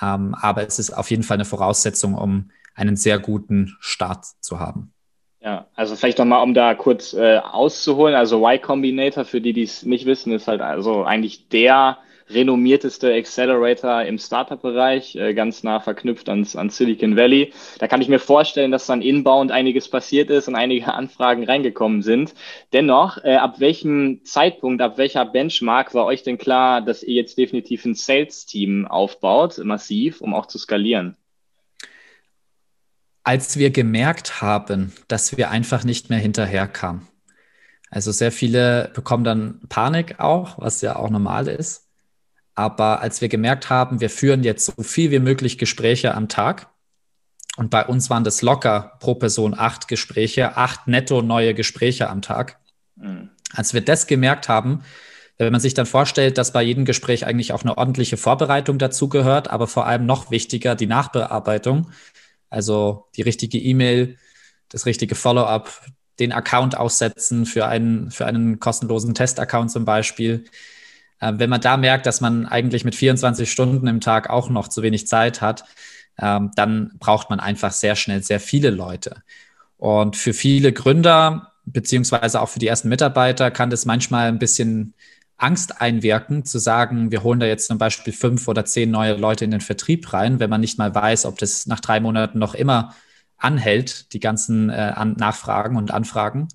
Ähm, 0.00 0.34
aber 0.34 0.66
es 0.66 0.78
ist 0.78 0.92
auf 0.92 1.10
jeden 1.10 1.22
Fall 1.22 1.36
eine 1.36 1.44
Voraussetzung, 1.44 2.14
um 2.14 2.50
einen 2.74 2.96
sehr 2.96 3.18
guten 3.18 3.76
Start 3.80 4.24
zu 4.40 4.58
haben. 4.60 4.92
Ja, 5.40 5.66
also 5.74 5.96
vielleicht 5.96 6.18
nochmal, 6.18 6.42
um 6.42 6.54
da 6.54 6.74
kurz 6.74 7.12
äh, 7.12 7.38
auszuholen. 7.38 8.14
Also 8.14 8.38
Y 8.38 8.62
Combinator, 8.62 9.24
für 9.24 9.40
die, 9.40 9.52
die 9.52 9.64
es 9.64 9.82
nicht 9.82 10.06
wissen, 10.06 10.32
ist 10.32 10.46
halt 10.46 10.60
also 10.60 11.04
eigentlich 11.04 11.48
der 11.48 11.98
renommierteste 12.34 13.12
Accelerator 13.12 14.02
im 14.02 14.18
Startup-Bereich, 14.18 15.16
äh, 15.16 15.34
ganz 15.34 15.62
nah 15.62 15.80
verknüpft 15.80 16.28
ans, 16.28 16.56
an 16.56 16.70
Silicon 16.70 17.16
Valley. 17.16 17.52
Da 17.78 17.88
kann 17.88 18.00
ich 18.00 18.08
mir 18.08 18.18
vorstellen, 18.18 18.70
dass 18.70 18.86
dann 18.86 19.02
inbound 19.02 19.50
einiges 19.50 19.88
passiert 19.88 20.30
ist 20.30 20.48
und 20.48 20.54
einige 20.54 20.92
Anfragen 20.94 21.44
reingekommen 21.44 22.02
sind. 22.02 22.34
Dennoch, 22.72 23.18
äh, 23.24 23.36
ab 23.36 23.60
welchem 23.60 24.24
Zeitpunkt, 24.24 24.82
ab 24.82 24.98
welcher 24.98 25.24
Benchmark 25.24 25.94
war 25.94 26.06
euch 26.06 26.22
denn 26.22 26.38
klar, 26.38 26.80
dass 26.80 27.02
ihr 27.02 27.14
jetzt 27.14 27.38
definitiv 27.38 27.84
ein 27.84 27.94
Sales-Team 27.94 28.86
aufbaut, 28.86 29.58
massiv, 29.64 30.20
um 30.20 30.34
auch 30.34 30.46
zu 30.46 30.58
skalieren? 30.58 31.16
Als 33.24 33.56
wir 33.56 33.70
gemerkt 33.70 34.42
haben, 34.42 34.92
dass 35.06 35.36
wir 35.36 35.50
einfach 35.50 35.84
nicht 35.84 36.10
mehr 36.10 36.18
hinterherkamen. 36.18 37.06
Also 37.92 38.10
sehr 38.10 38.32
viele 38.32 38.90
bekommen 38.94 39.22
dann 39.22 39.60
Panik 39.68 40.18
auch, 40.18 40.58
was 40.58 40.80
ja 40.80 40.96
auch 40.96 41.10
normal 41.10 41.46
ist. 41.46 41.91
Aber 42.54 43.00
als 43.00 43.20
wir 43.20 43.28
gemerkt 43.28 43.70
haben, 43.70 44.00
wir 44.00 44.10
führen 44.10 44.44
jetzt 44.44 44.66
so 44.66 44.82
viel 44.82 45.10
wie 45.10 45.18
möglich 45.18 45.58
Gespräche 45.58 46.14
am 46.14 46.28
Tag, 46.28 46.68
und 47.56 47.70
bei 47.70 47.84
uns 47.84 48.08
waren 48.08 48.24
das 48.24 48.40
locker 48.40 48.96
pro 49.00 49.14
Person 49.14 49.54
acht 49.56 49.88
Gespräche, 49.88 50.56
acht 50.56 50.88
netto 50.88 51.20
neue 51.20 51.54
Gespräche 51.54 52.08
am 52.08 52.22
Tag. 52.22 52.58
Mhm. 52.96 53.30
Als 53.52 53.74
wir 53.74 53.82
das 53.82 54.06
gemerkt 54.06 54.48
haben, 54.48 54.82
wenn 55.36 55.52
man 55.52 55.60
sich 55.60 55.74
dann 55.74 55.86
vorstellt, 55.86 56.38
dass 56.38 56.52
bei 56.52 56.62
jedem 56.62 56.84
Gespräch 56.84 57.26
eigentlich 57.26 57.52
auch 57.52 57.62
eine 57.62 57.76
ordentliche 57.76 58.16
Vorbereitung 58.16 58.78
dazugehört, 58.78 59.50
aber 59.50 59.66
vor 59.66 59.86
allem 59.86 60.06
noch 60.06 60.30
wichtiger 60.30 60.74
die 60.74 60.86
Nachbearbeitung, 60.86 61.90
also 62.48 63.08
die 63.16 63.22
richtige 63.22 63.58
E-Mail, 63.58 64.16
das 64.68 64.86
richtige 64.86 65.14
Follow-up, 65.14 65.82
den 66.18 66.32
Account 66.32 66.76
aussetzen 66.76 67.44
für 67.44 67.66
einen, 67.66 68.10
für 68.10 68.26
einen 68.26 68.60
kostenlosen 68.60 69.14
Test-Account 69.14 69.70
zum 69.70 69.84
Beispiel, 69.84 70.44
äh, 71.22 71.32
wenn 71.36 71.48
man 71.48 71.60
da 71.60 71.76
merkt, 71.76 72.06
dass 72.06 72.20
man 72.20 72.46
eigentlich 72.46 72.84
mit 72.84 72.96
24 72.96 73.50
Stunden 73.50 73.86
im 73.86 74.00
Tag 74.00 74.28
auch 74.28 74.50
noch 74.50 74.68
zu 74.68 74.82
wenig 74.82 75.06
Zeit 75.06 75.40
hat, 75.40 75.64
ähm, 76.20 76.50
dann 76.56 76.92
braucht 76.98 77.30
man 77.30 77.40
einfach 77.40 77.72
sehr 77.72 77.96
schnell 77.96 78.22
sehr 78.22 78.40
viele 78.40 78.70
Leute. 78.70 79.22
Und 79.78 80.16
für 80.16 80.34
viele 80.34 80.72
Gründer, 80.72 81.52
beziehungsweise 81.64 82.40
auch 82.40 82.48
für 82.48 82.58
die 82.58 82.66
ersten 82.66 82.88
Mitarbeiter, 82.88 83.50
kann 83.50 83.70
das 83.70 83.86
manchmal 83.86 84.28
ein 84.28 84.40
bisschen 84.40 84.94
Angst 85.38 85.80
einwirken, 85.80 86.44
zu 86.44 86.58
sagen, 86.58 87.10
wir 87.10 87.22
holen 87.22 87.40
da 87.40 87.46
jetzt 87.46 87.68
zum 87.68 87.78
Beispiel 87.78 88.12
fünf 88.12 88.46
oder 88.48 88.64
zehn 88.64 88.90
neue 88.90 89.14
Leute 89.14 89.44
in 89.44 89.50
den 89.52 89.60
Vertrieb 89.60 90.12
rein, 90.12 90.40
wenn 90.40 90.50
man 90.50 90.60
nicht 90.60 90.78
mal 90.78 90.94
weiß, 90.94 91.24
ob 91.26 91.38
das 91.38 91.66
nach 91.66 91.80
drei 91.80 92.00
Monaten 92.00 92.38
noch 92.38 92.54
immer 92.54 92.94
anhält, 93.38 94.12
die 94.12 94.20
ganzen 94.20 94.70
äh, 94.70 95.04
Nachfragen 95.04 95.76
und 95.76 95.92
Anfragen. 95.92 96.48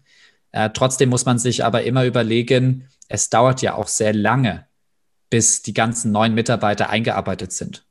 Äh, 0.52 0.70
trotzdem 0.74 1.10
muss 1.10 1.26
man 1.26 1.40
sich 1.40 1.66
aber 1.66 1.84
immer 1.84 2.06
überlegen, 2.06 2.88
es 3.08 3.30
dauert 3.30 3.62
ja 3.62 3.76
auch 3.76 3.88
sehr 3.88 4.14
lange, 4.14 4.68
bis 5.30 5.62
die 5.62 5.74
ganzen 5.74 6.12
neuen 6.12 6.34
Mitarbeiter 6.34 6.90
eingearbeitet 6.90 7.52
sind. 7.52 7.86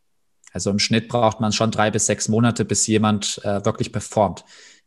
Also 0.52 0.70
im 0.70 0.78
Schnitt 0.78 1.08
braucht 1.08 1.40
man 1.40 1.52
schon 1.52 1.70
drei 1.70 1.90
bis 1.90 2.06
sechs 2.06 2.28
Monate, 2.28 2.64
bis 2.64 2.86
jemand 2.86 3.40
äh, 3.44 3.64
wirklich 3.64 3.92
performt 3.92 4.44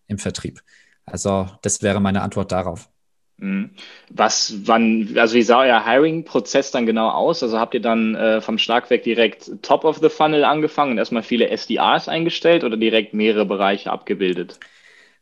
im 0.07 0.17
Vertrieb. 0.17 0.61
Also 1.05 1.47
das 1.61 1.81
wäre 1.83 1.99
meine 1.99 2.21
Antwort 2.21 2.51
darauf. 2.51 2.89
Mhm. 3.37 3.71
Was, 4.09 4.53
wann, 4.65 5.15
also 5.15 5.35
wie 5.35 5.43
sah 5.43 5.61
euer 5.61 5.85
Hiring-Prozess 5.85 6.71
dann 6.71 6.85
genau 6.85 7.09
aus? 7.09 7.41
Also 7.43 7.59
habt 7.59 7.73
ihr 7.73 7.81
dann 7.81 8.15
äh, 8.15 8.41
vom 8.41 8.57
Schlag 8.57 8.89
weg 8.89 9.03
direkt 9.03 9.51
Top 9.61 9.85
of 9.85 9.99
the 9.99 10.09
Funnel 10.09 10.43
angefangen 10.43 10.93
und 10.93 10.97
erstmal 10.97 11.23
viele 11.23 11.49
SDRs 11.49 12.09
eingestellt 12.09 12.63
oder 12.63 12.75
direkt 12.75 13.13
mehrere 13.13 13.45
Bereiche 13.45 13.91
abgebildet? 13.91 14.59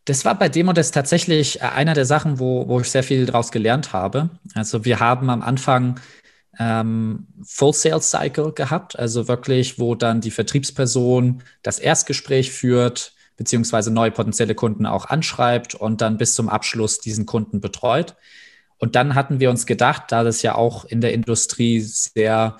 Das 0.07 0.23
war 0.23 0.39
bei 0.39 0.47
Demodesk 0.47 0.93
tatsächlich 0.93 1.59
äh, 1.59 1.65
einer 1.65 1.93
der 1.93 2.05
Sachen, 2.05 2.39
wo, 2.39 2.67
wo 2.69 2.79
ich 2.79 2.89
sehr 2.89 3.03
viel 3.03 3.25
daraus 3.25 3.51
gelernt 3.51 3.91
habe. 3.91 4.29
Also 4.55 4.85
wir 4.85 5.01
haben 5.01 5.29
am 5.29 5.41
Anfang 5.41 5.99
ähm, 6.57 7.27
Full 7.45 7.73
Sales 7.73 8.09
Cycle 8.09 8.53
gehabt, 8.53 8.97
also 8.97 9.27
wirklich, 9.27 9.79
wo 9.79 9.95
dann 9.95 10.21
die 10.21 10.31
Vertriebsperson 10.31 11.43
das 11.61 11.77
Erstgespräch 11.77 12.53
führt, 12.53 13.13
beziehungsweise 13.35 13.91
neue 13.91 14.11
potenzielle 14.11 14.55
Kunden 14.55 14.85
auch 14.85 15.07
anschreibt 15.07 15.75
und 15.75 15.99
dann 15.99 16.17
bis 16.17 16.35
zum 16.35 16.47
Abschluss 16.47 16.99
diesen 16.99 17.25
Kunden 17.25 17.59
betreut. 17.59 18.15
Und 18.77 18.95
dann 18.95 19.13
hatten 19.13 19.41
wir 19.41 19.49
uns 19.49 19.65
gedacht, 19.65 20.03
da 20.07 20.23
das 20.23 20.41
ja 20.41 20.55
auch 20.55 20.85
in 20.85 21.01
der 21.01 21.13
Industrie 21.13 21.81
sehr, 21.81 22.55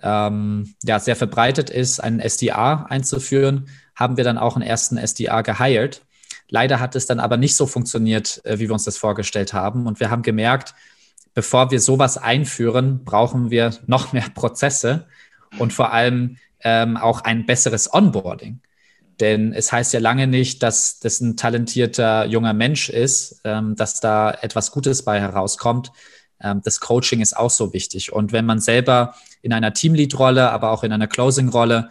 ähm, 0.00 0.74
ja, 0.82 0.98
sehr 0.98 1.16
verbreitet 1.16 1.68
ist, 1.68 2.00
einen 2.00 2.26
SDA 2.26 2.86
einzuführen, 2.88 3.68
haben 3.94 4.16
wir 4.16 4.24
dann 4.24 4.38
auch 4.38 4.56
einen 4.56 4.66
ersten 4.66 4.96
SDA 4.96 5.42
gehired 5.42 6.00
Leider 6.48 6.80
hat 6.80 6.94
es 6.94 7.06
dann 7.06 7.20
aber 7.20 7.36
nicht 7.36 7.56
so 7.56 7.66
funktioniert, 7.66 8.40
äh, 8.44 8.58
wie 8.58 8.68
wir 8.68 8.72
uns 8.72 8.84
das 8.84 8.98
vorgestellt 8.98 9.52
haben. 9.52 9.86
Und 9.86 10.00
wir 10.00 10.10
haben 10.10 10.22
gemerkt, 10.22 10.74
bevor 11.34 11.70
wir 11.70 11.80
sowas 11.80 12.18
einführen, 12.18 13.04
brauchen 13.04 13.50
wir 13.50 13.74
noch 13.86 14.12
mehr 14.12 14.28
Prozesse 14.34 15.06
und 15.58 15.72
vor 15.72 15.92
allem 15.92 16.38
ähm, 16.60 16.96
auch 16.96 17.22
ein 17.22 17.46
besseres 17.46 17.92
Onboarding. 17.92 18.60
Denn 19.20 19.52
es 19.52 19.72
heißt 19.72 19.92
ja 19.94 20.00
lange 20.00 20.26
nicht, 20.26 20.62
dass 20.62 20.98
das 21.00 21.20
ein 21.20 21.36
talentierter 21.36 22.26
junger 22.26 22.52
Mensch 22.52 22.90
ist, 22.90 23.40
ähm, 23.44 23.74
dass 23.74 24.00
da 24.00 24.30
etwas 24.30 24.70
Gutes 24.70 25.04
bei 25.04 25.20
herauskommt. 25.20 25.90
Ähm, 26.40 26.60
das 26.64 26.80
Coaching 26.80 27.20
ist 27.20 27.36
auch 27.36 27.50
so 27.50 27.72
wichtig. 27.72 28.12
Und 28.12 28.32
wenn 28.32 28.44
man 28.44 28.60
selber 28.60 29.14
in 29.42 29.52
einer 29.52 29.72
Teamlead-Rolle, 29.72 30.50
aber 30.50 30.70
auch 30.70 30.84
in 30.84 30.92
einer 30.92 31.06
Closing-Rolle 31.06 31.90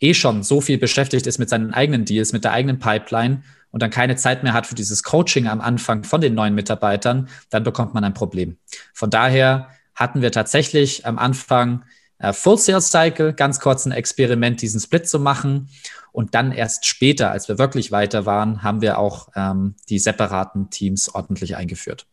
eh 0.00 0.14
schon 0.14 0.42
so 0.42 0.60
viel 0.60 0.78
beschäftigt 0.78 1.26
ist 1.26 1.38
mit 1.38 1.48
seinen 1.48 1.74
eigenen 1.74 2.04
Deals, 2.04 2.32
mit 2.32 2.44
der 2.44 2.52
eigenen 2.52 2.78
Pipeline 2.78 3.42
und 3.72 3.82
dann 3.82 3.90
keine 3.90 4.16
Zeit 4.16 4.44
mehr 4.44 4.52
hat 4.52 4.66
für 4.66 4.76
dieses 4.76 5.02
Coaching 5.02 5.48
am 5.48 5.60
Anfang 5.60 6.04
von 6.04 6.20
den 6.20 6.34
neuen 6.34 6.54
Mitarbeitern, 6.54 7.28
dann 7.50 7.64
bekommt 7.64 7.94
man 7.94 8.04
ein 8.04 8.14
Problem. 8.14 8.58
Von 8.94 9.10
daher 9.10 9.68
hatten 9.94 10.22
wir 10.22 10.30
tatsächlich 10.30 11.04
am 11.06 11.18
Anfang 11.18 11.82
äh, 12.18 12.32
Full 12.32 12.58
Sales 12.58 12.90
Cycle, 12.90 13.32
ganz 13.32 13.60
kurz 13.60 13.84
ein 13.84 13.92
Experiment, 13.92 14.62
diesen 14.62 14.80
Split 14.80 15.08
zu 15.08 15.18
machen. 15.18 15.68
Und 16.12 16.34
dann 16.34 16.52
erst 16.52 16.86
später, 16.86 17.30
als 17.30 17.48
wir 17.48 17.58
wirklich 17.58 17.90
weiter 17.90 18.26
waren, 18.26 18.62
haben 18.62 18.82
wir 18.82 18.98
auch 18.98 19.28
ähm, 19.34 19.74
die 19.88 19.98
separaten 19.98 20.70
Teams 20.70 21.14
ordentlich 21.14 21.56
eingeführt. 21.56 22.06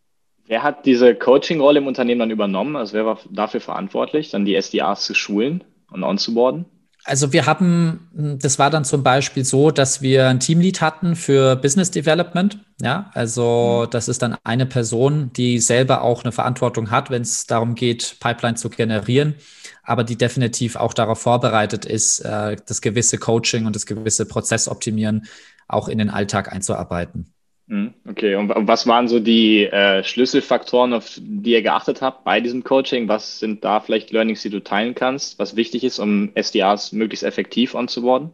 Wer 0.48 0.64
hat 0.64 0.86
diese 0.86 1.14
Coaching-Rolle 1.14 1.80
im 1.80 1.88
Unternehmen 1.88 2.20
dann 2.20 2.32
übernommen? 2.32 2.76
Also 2.76 2.94
wer 2.94 3.06
war 3.06 3.20
dafür 3.30 3.62
verantwortlich, 3.62 4.32
dann 4.32 4.46
die 4.46 4.60
SDAs 4.60 5.06
zu 5.06 5.14
schulen 5.14 5.64
und 5.92 6.04
onzuboarden? 6.04 6.66
Also 7.06 7.32
wir 7.32 7.46
haben, 7.46 8.38
das 8.42 8.60
war 8.60 8.70
dann 8.70 8.84
zum 8.84 9.04
Beispiel 9.04 9.46
so, 9.46 9.72
dass 9.72 10.02
wir 10.02 10.28
ein 10.28 10.40
Teamlead 10.40 10.82
hatten 10.82 11.16
für 11.16 11.56
Business 11.56 11.92
Development. 11.92 12.60
Ja, 12.82 13.10
also 13.14 13.84
mhm. 13.86 13.90
das 13.90 14.08
ist 14.08 14.22
dann 14.22 14.36
eine 14.44 14.66
Person, 14.66 15.32
die 15.34 15.60
selber 15.60 16.02
auch 16.02 16.24
eine 16.24 16.32
Verantwortung 16.32 16.92
hat, 16.92 17.10
wenn 17.10 17.22
es 17.22 17.48
darum 17.48 17.76
geht, 17.76 18.18
Pipeline 18.20 18.56
zu 18.56 18.70
generieren, 18.70 19.36
aber 19.84 20.04
die 20.04 20.18
definitiv 20.18 20.76
auch 20.76 20.94
darauf 20.94 21.20
vorbereitet 21.20 21.86
ist, 21.86 22.20
äh, 22.20 22.58
das 22.66 22.82
gewisse 22.82 23.18
Coaching 23.18 23.66
und 23.66 23.76
das 23.76 23.86
gewisse 23.86 24.26
Prozessoptimieren 24.26 25.26
auch 25.68 25.88
in 25.88 25.98
den 25.98 26.10
Alltag 26.10 26.52
einzuarbeiten. 26.52 27.34
Mhm, 27.70 27.94
okay, 28.10 28.34
und 28.34 28.50
was 28.50 28.88
waren 28.88 29.08
so 29.08 29.20
die 29.20 29.66
äh, 29.66 30.04
Schlüsselfaktoren, 30.04 30.92
auf 30.92 31.20
die 31.22 31.52
ihr 31.52 31.62
geachtet 31.62 32.02
habt 32.02 32.24
bei 32.24 32.42
diesem 32.42 32.64
Coaching? 32.64 33.08
Was 33.08 33.38
sind 33.38 33.64
da 33.64 33.80
vielleicht 33.80 34.10
Learnings, 34.10 34.42
die 34.42 34.50
du 34.50 34.60
teilen 34.60 34.96
kannst, 34.96 35.38
was 35.38 35.56
wichtig 35.56 35.84
ist, 35.84 36.00
um 36.00 36.32
SDRs 36.34 36.94
möglichst 36.94 37.24
effektiv 37.24 37.76
onzuboarden? 37.76 38.32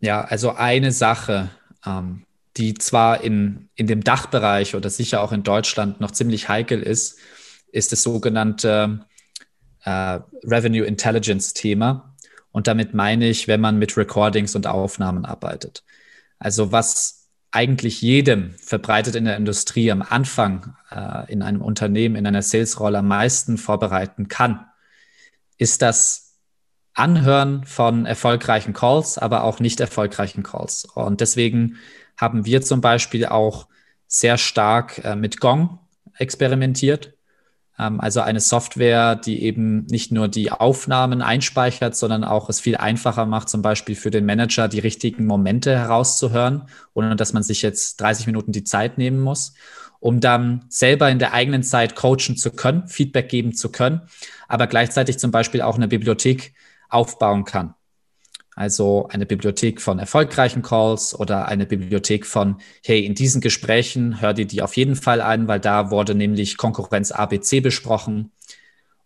Ja, 0.00 0.22
also 0.22 0.50
eine 0.50 0.90
Sache, 0.90 1.50
ähm, 1.86 2.24
die 2.56 2.74
zwar 2.74 3.22
in, 3.22 3.68
in 3.76 3.86
dem 3.86 4.02
Dachbereich 4.02 4.74
oder 4.74 4.90
sicher 4.90 5.22
auch 5.22 5.30
in 5.30 5.44
Deutschland 5.44 6.00
noch 6.00 6.10
ziemlich 6.10 6.48
heikel 6.48 6.82
ist, 6.82 7.20
ist 7.70 7.92
das 7.92 8.02
sogenannte 8.02 9.06
äh, 9.84 10.18
Revenue 10.42 10.84
Intelligence 10.84 11.54
Thema. 11.54 12.16
Und 12.50 12.66
damit 12.66 12.94
meine 12.94 13.28
ich, 13.28 13.46
wenn 13.46 13.60
man 13.60 13.78
mit 13.78 13.96
Recordings 13.96 14.56
und 14.56 14.66
Aufnahmen 14.66 15.24
arbeitet. 15.24 15.84
Also 16.40 16.72
was 16.72 17.21
eigentlich 17.52 18.00
jedem 18.00 18.54
verbreitet 18.54 19.14
in 19.14 19.26
der 19.26 19.36
Industrie 19.36 19.92
am 19.92 20.02
Anfang 20.02 20.74
äh, 20.90 21.30
in 21.30 21.42
einem 21.42 21.60
Unternehmen, 21.60 22.16
in 22.16 22.26
einer 22.26 22.42
Sales-Rolle 22.42 22.98
am 22.98 23.08
meisten 23.08 23.58
vorbereiten 23.58 24.28
kann, 24.28 24.66
ist 25.58 25.82
das 25.82 26.40
Anhören 26.94 27.64
von 27.64 28.06
erfolgreichen 28.06 28.72
Calls, 28.72 29.18
aber 29.18 29.44
auch 29.44 29.60
nicht 29.60 29.80
erfolgreichen 29.80 30.42
Calls. 30.42 30.86
Und 30.94 31.20
deswegen 31.20 31.76
haben 32.16 32.44
wir 32.44 32.62
zum 32.62 32.80
Beispiel 32.80 33.26
auch 33.26 33.68
sehr 34.06 34.38
stark 34.38 35.02
äh, 35.04 35.14
mit 35.14 35.40
Gong 35.40 35.78
experimentiert. 36.16 37.14
Ähm, 37.78 38.00
also 38.00 38.20
eine 38.20 38.40
Software, 38.40 39.16
die 39.16 39.42
eben 39.42 39.86
nicht 39.86 40.12
nur 40.12 40.28
die 40.28 40.50
Aufnahmen 40.50 41.22
einspeichert, 41.22 41.96
sondern 41.96 42.24
auch 42.24 42.48
es 42.48 42.60
viel 42.60 42.76
einfacher 42.76 43.26
macht, 43.26 43.48
zum 43.48 43.62
Beispiel 43.62 43.94
für 43.94 44.10
den 44.10 44.26
Manager 44.26 44.68
die 44.68 44.80
richtigen 44.80 45.26
Momente 45.26 45.76
herauszuhören, 45.76 46.68
ohne 46.94 47.16
dass 47.16 47.32
man 47.32 47.42
sich 47.42 47.62
jetzt 47.62 48.00
30 48.00 48.26
Minuten 48.26 48.52
die 48.52 48.64
Zeit 48.64 48.98
nehmen 48.98 49.20
muss, 49.20 49.54
um 50.00 50.20
dann 50.20 50.64
selber 50.68 51.10
in 51.10 51.18
der 51.18 51.32
eigenen 51.32 51.62
Zeit 51.62 51.96
coachen 51.96 52.36
zu 52.36 52.50
können, 52.50 52.88
Feedback 52.88 53.28
geben 53.28 53.54
zu 53.54 53.70
können, 53.70 54.02
aber 54.48 54.66
gleichzeitig 54.66 55.18
zum 55.18 55.30
Beispiel 55.30 55.62
auch 55.62 55.76
eine 55.76 55.88
Bibliothek 55.88 56.54
aufbauen 56.88 57.44
kann. 57.44 57.74
Also 58.54 59.08
eine 59.10 59.24
Bibliothek 59.24 59.80
von 59.80 59.98
erfolgreichen 59.98 60.62
Calls 60.62 61.18
oder 61.18 61.48
eine 61.48 61.64
Bibliothek 61.64 62.26
von, 62.26 62.56
hey, 62.84 63.04
in 63.04 63.14
diesen 63.14 63.40
Gesprächen 63.40 64.20
hör 64.20 64.34
dir 64.34 64.46
die 64.46 64.60
auf 64.60 64.76
jeden 64.76 64.96
Fall 64.96 65.22
ein, 65.22 65.48
weil 65.48 65.60
da 65.60 65.90
wurde 65.90 66.14
nämlich 66.14 66.58
Konkurrenz 66.58 67.12
ABC 67.12 67.60
besprochen. 67.60 68.30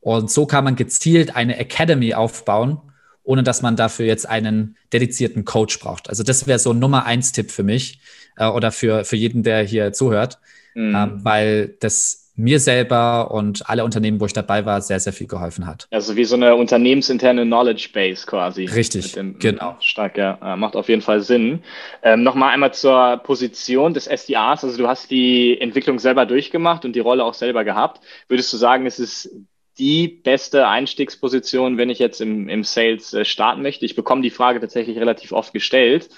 Und 0.01 0.31
so 0.31 0.47
kann 0.47 0.65
man 0.65 0.77
gezielt 0.77 1.37
eine 1.37 1.59
Academy 1.59 2.15
aufbauen, 2.15 2.81
ohne 3.23 3.43
dass 3.43 3.63
man 3.63 3.77
dafür 3.77 4.07
jetzt 4.07 4.29
einen 4.29 4.77
dedizierten 4.93 5.45
Coach 5.45 5.79
braucht. 5.79 6.09
Also 6.09 6.23
das 6.23 6.47
wäre 6.47 6.59
so 6.59 6.73
ein 6.73 6.79
Nummer 6.79 7.07
eins 7.07 7.33
Tipp 7.33 7.51
für 7.51 7.63
mich 7.63 8.01
äh, 8.37 8.47
oder 8.47 8.73
für, 8.73 9.05
für 9.05 9.17
jeden, 9.17 9.43
der 9.43 9.63
hier 9.63 9.93
zuhört, 9.93 10.39
mhm. 10.75 10.95
ähm, 10.95 11.25
weil 11.25 11.77
das 11.81 12.26
mir 12.37 12.61
selber 12.61 13.31
und 13.31 13.69
alle 13.69 13.83
Unternehmen, 13.85 14.21
wo 14.21 14.27
ich 14.27 14.35
dabei 14.35 14.67
war, 14.67 14.83
sehr, 14.83 15.01
sehr 15.01 15.13
viel 15.13 15.27
geholfen 15.27 15.67
hat. 15.67 15.89
Also 15.91 16.17
wie 16.17 16.25
so 16.25 16.37
eine 16.37 16.55
unternehmensinterne 16.55 17.45
Knowledge 17.45 17.89
Base 17.93 18.27
quasi. 18.27 18.67
Richtig, 18.67 19.13
dem, 19.13 19.39
genau. 19.39 19.77
Stark, 19.81 20.19
ja. 20.19 20.57
Macht 20.57 20.77
auf 20.77 20.89
jeden 20.89 21.03
Fall 21.03 21.23
Sinn. 21.23 21.63
Ähm, 22.03 22.23
Nochmal 22.23 22.53
einmal 22.53 22.75
zur 22.75 23.17
Position 23.19 23.95
des 23.95 24.07
SDAs. 24.07 24.65
Also 24.65 24.77
du 24.77 24.87
hast 24.87 25.11
die 25.11 25.59
Entwicklung 25.61 25.99
selber 25.99 26.27
durchgemacht 26.27 26.85
und 26.85 26.95
die 26.95 27.01
Rolle 27.01 27.25
auch 27.25 27.35
selber 27.35 27.65
gehabt. 27.65 28.03
Würdest 28.29 28.53
du 28.53 28.59
sagen, 28.59 28.85
es 28.85 28.99
ist 28.99 29.31
die 29.79 30.09
beste 30.09 30.69
Einstiegsposition, 30.69 31.79
wenn 31.79 31.91
ich 31.91 31.99
jetzt 31.99 32.21
im, 32.21 32.49
im 32.49 32.65
Sales 32.65 33.15
äh, 33.15 33.25
starten 33.25 33.63
möchte? 33.63 33.87
Ich 33.87 33.97
bekomme 33.97 34.23
die 34.23 34.31
Frage 34.31 34.61
tatsächlich 34.61 34.99
relativ 34.99 35.33
oft 35.33 35.53
gestellt 35.55 36.11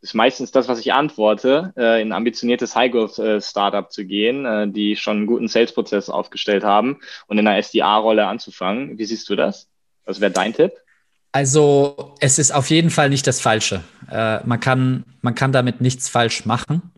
ist 0.00 0.14
meistens 0.14 0.50
das, 0.52 0.68
was 0.68 0.78
ich 0.78 0.92
antworte, 0.92 1.72
äh, 1.76 2.00
in 2.00 2.08
ein 2.08 2.12
ambitioniertes 2.12 2.76
High-Growth-Startup 2.76 3.90
zu 3.90 4.04
gehen, 4.04 4.44
äh, 4.44 4.68
die 4.68 4.96
schon 4.96 5.18
einen 5.18 5.26
guten 5.26 5.48
Sales-Prozess 5.48 6.10
aufgestellt 6.10 6.64
haben 6.64 7.00
und 7.26 7.38
in 7.38 7.46
einer 7.46 7.58
SDA-Rolle 7.58 8.26
anzufangen. 8.26 8.98
Wie 8.98 9.04
siehst 9.04 9.28
du 9.28 9.36
das? 9.36 9.68
Was 10.04 10.20
wäre 10.20 10.30
dein 10.30 10.52
Tipp? 10.52 10.72
Also 11.32 12.14
es 12.20 12.38
ist 12.38 12.50
auf 12.50 12.70
jeden 12.70 12.90
Fall 12.90 13.10
nicht 13.10 13.26
das 13.26 13.40
Falsche. 13.40 13.82
Äh, 14.10 14.46
man, 14.46 14.60
kann, 14.60 15.04
man 15.20 15.34
kann 15.34 15.52
damit 15.52 15.80
nichts 15.80 16.08
falsch 16.08 16.46
machen. 16.46 16.92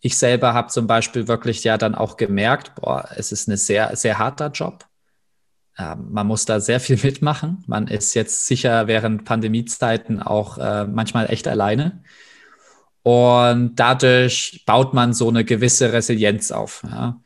Ich 0.00 0.18
selber 0.18 0.54
habe 0.54 0.68
zum 0.68 0.86
Beispiel 0.86 1.28
wirklich 1.28 1.62
ja 1.62 1.78
dann 1.78 1.94
auch 1.94 2.16
gemerkt, 2.16 2.74
boah, 2.74 3.08
es 3.16 3.32
ist 3.32 3.48
ein 3.48 3.56
sehr, 3.56 3.94
sehr 3.96 4.18
harter 4.18 4.48
Job. 4.48 4.84
Ähm, 5.78 6.08
man 6.10 6.26
muss 6.26 6.44
da 6.44 6.60
sehr 6.60 6.80
viel 6.80 6.98
mitmachen. 7.02 7.64
Man 7.66 7.86
ist 7.86 8.14
jetzt 8.14 8.46
sicher 8.46 8.86
während 8.86 9.24
Pandemiezeiten 9.24 10.22
auch 10.22 10.58
äh, 10.58 10.86
manchmal 10.86 11.30
echt 11.30 11.48
alleine. 11.48 12.02
Und 13.02 13.76
dadurch 13.76 14.62
baut 14.66 14.92
man 14.92 15.14
so 15.14 15.28
eine 15.28 15.44
gewisse 15.44 15.92
Resilienz 15.92 16.50
auf, 16.50 16.82
ja? 16.84 17.20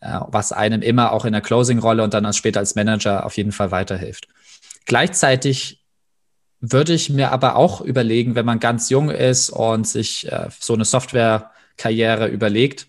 was 0.00 0.52
einem 0.52 0.82
immer 0.82 1.12
auch 1.12 1.24
in 1.24 1.32
der 1.32 1.42
Closing-Rolle 1.42 2.02
und 2.02 2.14
dann 2.14 2.32
später 2.32 2.60
als 2.60 2.74
Manager 2.74 3.24
auf 3.24 3.36
jeden 3.36 3.52
Fall 3.52 3.70
weiterhilft. 3.70 4.26
Gleichzeitig 4.84 5.84
würde 6.60 6.92
ich 6.92 7.10
mir 7.10 7.32
aber 7.32 7.56
auch 7.56 7.80
überlegen, 7.80 8.34
wenn 8.34 8.46
man 8.46 8.60
ganz 8.60 8.88
jung 8.90 9.10
ist 9.10 9.50
und 9.50 9.86
sich 9.86 10.30
äh, 10.30 10.48
so 10.58 10.74
eine 10.74 10.84
Software-Karriere 10.84 12.28
überlegt, 12.28 12.88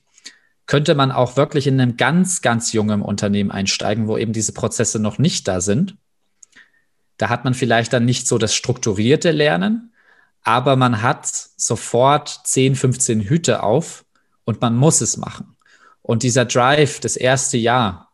könnte 0.65 0.95
man 0.95 1.11
auch 1.11 1.37
wirklich 1.37 1.67
in 1.67 1.79
einem 1.79 1.97
ganz, 1.97 2.41
ganz 2.41 2.71
jungen 2.71 3.01
Unternehmen 3.01 3.51
einsteigen, 3.51 4.07
wo 4.07 4.17
eben 4.17 4.33
diese 4.33 4.53
Prozesse 4.53 4.99
noch 4.99 5.17
nicht 5.17 5.47
da 5.47 5.59
sind. 5.59 5.97
Da 7.17 7.29
hat 7.29 7.43
man 7.43 7.53
vielleicht 7.53 7.93
dann 7.93 8.05
nicht 8.05 8.27
so 8.27 8.37
das 8.37 8.55
strukturierte 8.55 9.31
Lernen, 9.31 9.92
aber 10.43 10.75
man 10.75 11.01
hat 11.01 11.27
sofort 11.27 12.41
10, 12.43 12.75
15 12.75 13.21
Hüte 13.21 13.63
auf 13.63 14.05
und 14.45 14.61
man 14.61 14.75
muss 14.75 15.01
es 15.01 15.17
machen. 15.17 15.55
Und 16.01 16.23
dieser 16.23 16.45
Drive, 16.45 16.99
das 16.99 17.15
erste 17.15 17.57
Jahr, 17.57 18.11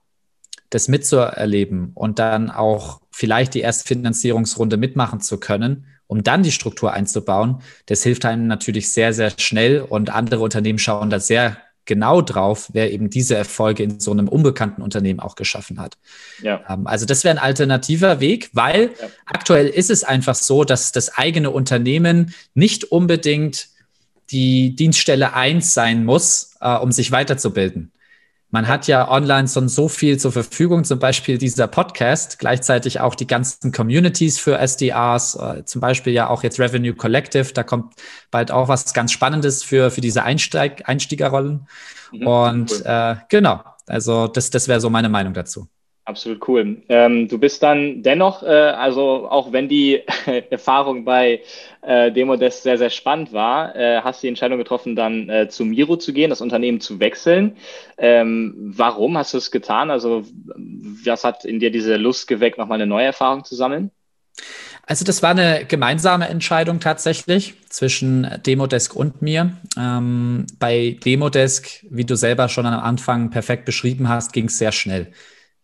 das 0.69 0.87
mitzuerleben 0.87 1.91
und 1.95 2.19
dann 2.19 2.51
auch 2.51 3.01
vielleicht 3.11 3.55
die 3.55 3.61
erste 3.61 3.87
Finanzierungsrunde 3.87 4.77
mitmachen 4.77 5.19
zu 5.19 5.39
können, 5.39 5.87
um 6.05 6.23
dann 6.23 6.43
die 6.43 6.51
Struktur 6.51 6.93
einzubauen, 6.93 7.61
das 7.87 8.03
hilft 8.03 8.25
einem 8.25 8.47
natürlich 8.47 8.91
sehr, 8.93 9.13
sehr 9.13 9.31
schnell 9.37 9.81
und 9.81 10.11
andere 10.11 10.41
Unternehmen 10.41 10.79
schauen 10.79 11.09
da 11.09 11.19
sehr 11.19 11.57
genau 11.89 12.21
drauf, 12.21 12.69
wer 12.71 12.93
eben 12.93 13.09
diese 13.09 13.35
Erfolge 13.35 13.83
in 13.83 13.99
so 13.99 14.11
einem 14.11 14.29
unbekannten 14.29 14.83
Unternehmen 14.83 15.19
auch 15.19 15.35
geschaffen 15.35 15.81
hat. 15.81 15.97
Ja. 16.41 16.61
Ähm, 16.69 16.85
also 16.87 17.05
das 17.05 17.23
wäre 17.23 17.35
ein 17.35 17.43
alternativer 17.43 18.19
Weg, 18.19 18.51
weil 18.53 18.91
ja. 19.01 19.07
aktuell 19.25 19.67
ist 19.67 19.89
es 19.89 20.03
einfach 20.03 20.35
so, 20.35 20.63
dass 20.63 20.91
das 20.91 21.17
eigene 21.17 21.49
Unternehmen 21.49 22.33
nicht 22.53 22.85
unbedingt 22.85 23.69
die 24.29 24.75
Dienststelle 24.75 25.33
1 25.33 25.73
sein 25.73 26.05
muss, 26.05 26.51
äh, 26.61 26.75
um 26.75 26.91
sich 26.91 27.11
weiterzubilden. 27.11 27.91
Man 28.51 28.67
hat 28.67 28.87
ja 28.87 29.09
online 29.09 29.47
schon 29.47 29.69
so 29.69 29.87
viel 29.87 30.17
zur 30.17 30.31
Verfügung, 30.31 30.83
zum 30.83 30.97
Beispiel 30.97 31.37
dieser 31.37 31.67
Podcast, 31.67 32.39
gleichzeitig 32.39 32.99
auch 32.99 33.13
die 33.13 33.27
ganzen 33.27 33.71
Communities 33.71 34.39
für 34.39 34.57
SDRs, 34.57 35.35
äh, 35.35 35.65
zum 35.65 35.81
Beispiel 35.81 36.13
ja 36.13 36.29
auch 36.29 36.41
jetzt 36.41 36.59
Revenue 36.59 36.95
Collective, 36.95 37.53
da 37.53 37.63
kommt 37.63 37.93
bald 38.31 38.51
auch 38.51 38.67
was 38.67 38.93
ganz 38.93 39.11
Spannendes 39.11 39.63
für, 39.63 39.91
für 39.91 40.01
diese 40.01 40.23
Einsteig 40.23 40.89
Einstiegerrollen. 40.89 41.67
Mhm, 42.11 42.27
Und 42.27 42.71
cool. 42.71 42.81
äh, 42.85 43.15
genau, 43.29 43.63
also 43.85 44.27
das, 44.27 44.49
das 44.49 44.67
wäre 44.67 44.81
so 44.81 44.89
meine 44.89 45.09
Meinung 45.09 45.33
dazu. 45.33 45.67
Absolut 46.09 46.47
cool. 46.47 46.81
Ähm, 46.89 47.27
du 47.27 47.37
bist 47.37 47.61
dann 47.61 48.01
dennoch, 48.01 48.41
äh, 48.41 48.47
also 48.47 49.29
auch 49.29 49.51
wenn 49.51 49.69
die 49.69 50.01
Erfahrung 50.49 51.05
bei 51.05 51.41
äh, 51.83 52.11
Demodesk 52.11 52.63
sehr, 52.63 52.79
sehr 52.79 52.89
spannend 52.89 53.31
war, 53.31 53.75
äh, 53.75 54.01
hast 54.01 54.23
du 54.23 54.25
die 54.25 54.29
Entscheidung 54.29 54.57
getroffen, 54.57 54.95
dann 54.95 55.29
äh, 55.29 55.49
zu 55.49 55.65
Miro 55.65 55.97
zu 55.97 56.11
gehen, 56.11 56.31
das 56.31 56.41
Unternehmen 56.41 56.81
zu 56.81 56.99
wechseln. 56.99 57.57
Ähm, 57.99 58.55
warum 58.75 59.19
hast 59.19 59.35
du 59.35 59.37
es 59.37 59.51
getan? 59.51 59.91
Also 59.91 60.23
was 61.05 61.23
hat 61.23 61.45
in 61.45 61.59
dir 61.59 61.69
diese 61.69 61.95
Lust 61.97 62.27
geweckt, 62.27 62.57
nochmal 62.57 62.77
eine 62.81 62.87
neue 62.87 63.05
Erfahrung 63.05 63.43
zu 63.45 63.53
sammeln? 63.53 63.91
Also 64.87 65.05
das 65.05 65.21
war 65.21 65.29
eine 65.29 65.65
gemeinsame 65.67 66.27
Entscheidung 66.27 66.79
tatsächlich 66.79 67.53
zwischen 67.69 68.27
Demodesk 68.47 68.95
und 68.95 69.21
mir. 69.21 69.57
Ähm, 69.77 70.47
bei 70.57 70.97
Demodesk, 71.05 71.85
wie 71.91 72.05
du 72.05 72.15
selber 72.15 72.49
schon 72.49 72.65
am 72.65 72.79
Anfang 72.79 73.29
perfekt 73.29 73.65
beschrieben 73.65 74.09
hast, 74.09 74.33
ging 74.33 74.45
es 74.45 74.57
sehr 74.57 74.71
schnell. 74.71 75.13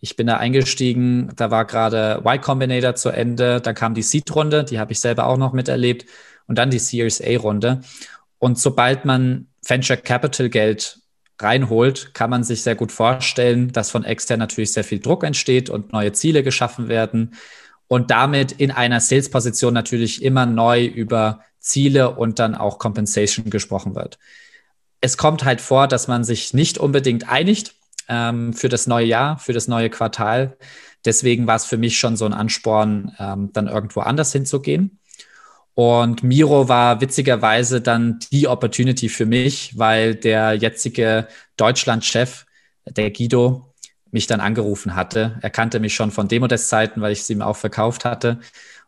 Ich 0.05 0.15
bin 0.15 0.27
da 0.27 0.37
eingestiegen, 0.37 1.31
da 1.35 1.49
war 1.49 1.65
gerade 1.65 2.21
Y 2.23 2.39
Combinator 2.39 2.93
zu 2.93 3.09
Ende, 3.09 3.59
dann 3.59 3.73
kam 3.73 3.95
die 3.95 4.03
Seed-Runde, 4.03 4.63
die 4.63 4.77
habe 4.77 4.91
ich 4.91 4.99
selber 4.99 5.25
auch 5.25 5.37
noch 5.37 5.51
miterlebt, 5.51 6.05
und 6.45 6.59
dann 6.59 6.69
die 6.69 6.77
Series 6.77 7.21
A-Runde. 7.21 7.81
Und 8.37 8.59
sobald 8.59 9.03
man 9.03 9.47
Venture 9.67 9.97
Capital 9.97 10.49
Geld 10.49 10.99
reinholt, 11.41 12.13
kann 12.13 12.29
man 12.29 12.43
sich 12.43 12.61
sehr 12.61 12.75
gut 12.75 12.91
vorstellen, 12.91 13.71
dass 13.71 13.89
von 13.89 14.03
extern 14.03 14.37
natürlich 14.37 14.73
sehr 14.73 14.83
viel 14.83 14.99
Druck 14.99 15.23
entsteht 15.23 15.71
und 15.71 15.91
neue 15.91 16.11
Ziele 16.11 16.43
geschaffen 16.43 16.87
werden. 16.87 17.31
und 17.87 18.11
damit 18.11 18.51
in 18.51 18.71
einer 18.71 18.99
Sales-Position 18.99 19.73
natürlich 19.73 20.23
immer 20.23 20.45
neu 20.45 20.85
über 20.85 21.41
Ziele 21.59 22.15
und 22.15 22.39
dann 22.39 22.55
auch 22.55 22.79
Compensation 22.79 23.49
gesprochen 23.49 23.95
wird. 23.95 24.17
Es 25.01 25.17
kommt 25.17 25.43
halt 25.43 25.61
vor, 25.61 25.87
dass 25.87 26.07
man 26.07 26.23
sich 26.23 26.53
nicht 26.53 26.77
unbedingt 26.77 27.29
einigt 27.29 27.75
ähm, 28.09 28.53
für 28.53 28.69
das 28.69 28.87
neue 28.87 29.05
Jahr, 29.05 29.37
für 29.37 29.53
das 29.53 29.67
neue 29.67 29.89
Quartal. 29.89 30.57
Deswegen 31.05 31.47
war 31.47 31.55
es 31.55 31.65
für 31.65 31.77
mich 31.77 31.97
schon 31.97 32.17
so 32.17 32.25
ein 32.25 32.33
Ansporn, 32.33 33.15
ähm, 33.19 33.51
dann 33.53 33.67
irgendwo 33.67 34.01
anders 34.01 34.31
hinzugehen. 34.31 34.99
Und 35.75 36.23
Miro 36.23 36.69
war 36.69 37.01
witzigerweise 37.01 37.81
dann 37.81 38.19
die 38.31 38.47
Opportunity 38.47 39.09
für 39.09 39.25
mich, 39.25 39.77
weil 39.77 40.15
der 40.15 40.53
jetzige 40.53 41.27
Deutschland-Chef, 41.57 42.45
der 42.85 43.11
Guido, 43.11 43.73
mich 44.11 44.27
dann 44.27 44.39
angerufen 44.39 44.95
hatte. 44.95 45.37
Er 45.41 45.49
kannte 45.49 45.81
mich 45.81 45.93
schon 45.93 46.11
von 46.11 46.29
Demodest-Zeiten, 46.29 47.01
weil 47.01 47.11
ich 47.11 47.23
sie 47.23 47.33
ihm 47.33 47.41
auch 47.41 47.57
verkauft 47.57 48.05
hatte 48.05 48.39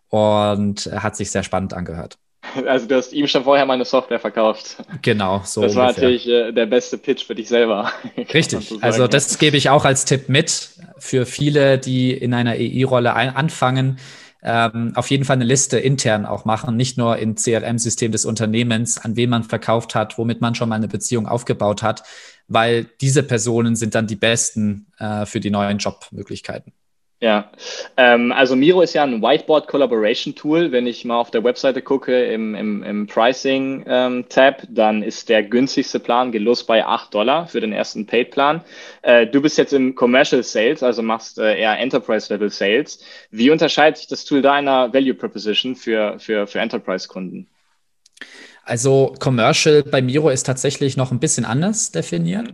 und 0.07 0.85
hat 0.85 1.17
sich 1.17 1.31
sehr 1.31 1.43
spannend 1.43 1.73
angehört. 1.73 2.17
Also 2.67 2.87
du 2.87 2.95
hast 2.95 3.13
ihm 3.13 3.27
schon 3.27 3.43
vorher 3.43 3.65
meine 3.65 3.85
Software 3.85 4.19
verkauft. 4.19 4.77
Genau, 5.01 5.41
so. 5.43 5.61
Das 5.61 5.71
ungefähr. 5.71 5.75
war 5.75 5.87
natürlich 5.87 6.27
äh, 6.27 6.51
der 6.51 6.65
beste 6.65 6.97
Pitch 6.97 7.25
für 7.25 7.35
dich 7.35 7.47
selber. 7.47 7.91
Richtig. 8.33 8.69
So 8.69 8.79
also 8.81 9.07
das 9.07 9.37
gebe 9.37 9.57
ich 9.57 9.69
auch 9.69 9.85
als 9.85 10.05
Tipp 10.05 10.29
mit 10.29 10.69
für 10.97 11.25
viele, 11.25 11.77
die 11.77 12.11
in 12.11 12.33
einer 12.33 12.55
EI-Rolle 12.55 13.13
anfangen. 13.13 13.97
Ähm, 14.43 14.93
auf 14.95 15.09
jeden 15.09 15.25
Fall 15.25 15.35
eine 15.35 15.45
Liste 15.45 15.79
intern 15.79 16.25
auch 16.25 16.45
machen, 16.45 16.77
nicht 16.77 16.97
nur 16.97 17.17
im 17.17 17.35
CRM-System 17.35 18.11
des 18.11 18.23
Unternehmens, 18.23 18.97
an 18.97 19.15
wen 19.15 19.29
man 19.29 19.43
verkauft 19.43 19.95
hat, 19.95 20.17
womit 20.17 20.41
man 20.41 20.55
schon 20.55 20.69
mal 20.69 20.75
eine 20.75 20.87
Beziehung 20.87 21.27
aufgebaut 21.27 21.81
hat, 21.81 22.03
weil 22.47 22.85
diese 23.01 23.23
Personen 23.23 23.75
sind 23.75 23.95
dann 23.95 24.07
die 24.07 24.15
besten 24.15 24.87
äh, 24.99 25.25
für 25.25 25.39
die 25.39 25.49
neuen 25.49 25.79
Jobmöglichkeiten. 25.79 26.71
Ja, 27.19 27.51
ähm, 27.97 28.31
also 28.31 28.55
Miro 28.55 28.81
ist 28.81 28.93
ja 28.93 29.01
ein 29.01 29.23
Whiteboard 29.23 29.67
Collaboration 29.67 30.35
Tool. 30.35 30.71
Wenn 30.71 30.85
ich 30.85 31.03
mal 31.03 31.17
auf 31.17 31.31
der 31.31 31.43
Webseite 31.43 31.81
gucke 31.81 32.25
im, 32.25 32.53
im, 32.53 32.83
im 32.83 33.07
Pricing 33.07 33.83
ähm, 33.87 34.25
Tab, 34.29 34.61
dann 34.69 35.01
ist 35.01 35.27
der 35.27 35.41
günstigste 35.41 35.99
Plan 35.99 36.31
geht 36.31 36.43
los 36.43 36.63
bei 36.63 36.85
8 36.85 37.11
Dollar 37.11 37.47
für 37.47 37.59
den 37.59 37.73
ersten 37.73 38.05
Paid 38.05 38.29
Plan. 38.29 38.61
Äh, 39.01 39.25
du 39.25 39.41
bist 39.41 39.57
jetzt 39.57 39.73
im 39.73 39.95
Commercial 39.95 40.43
Sales, 40.43 40.83
also 40.83 41.01
machst 41.01 41.39
äh, 41.39 41.57
eher 41.59 41.79
Enterprise 41.79 42.31
Level 42.31 42.51
Sales. 42.51 42.99
Wie 43.31 43.49
unterscheidet 43.49 43.97
sich 43.97 44.07
das 44.07 44.23
Tool 44.23 44.43
deiner 44.43 44.93
Value 44.93 45.15
Proposition 45.15 45.75
für, 45.75 46.19
für, 46.19 46.45
für 46.45 46.59
Enterprise 46.59 47.07
Kunden? 47.07 47.47
Also 48.63 49.15
Commercial 49.19 49.81
bei 49.81 50.03
Miro 50.03 50.29
ist 50.29 50.43
tatsächlich 50.43 50.97
noch 50.97 51.11
ein 51.11 51.19
bisschen 51.19 51.45
anders 51.45 51.91
definiert. 51.91 52.53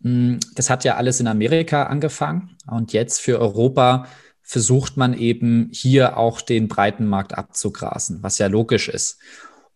Mm, 0.00 0.36
das 0.54 0.70
hat 0.70 0.84
ja 0.84 0.96
alles 0.96 1.20
in 1.20 1.26
Amerika 1.26 1.84
angefangen 1.84 2.56
und 2.66 2.92
jetzt 2.92 3.20
für 3.20 3.38
Europa 3.38 4.06
versucht 4.42 4.96
man 4.96 5.14
eben 5.14 5.70
hier 5.72 6.16
auch 6.16 6.40
den 6.40 6.66
breiten 6.66 7.06
Markt 7.06 7.38
abzugrasen, 7.38 8.22
was 8.22 8.38
ja 8.38 8.48
logisch 8.48 8.88
ist. 8.88 9.18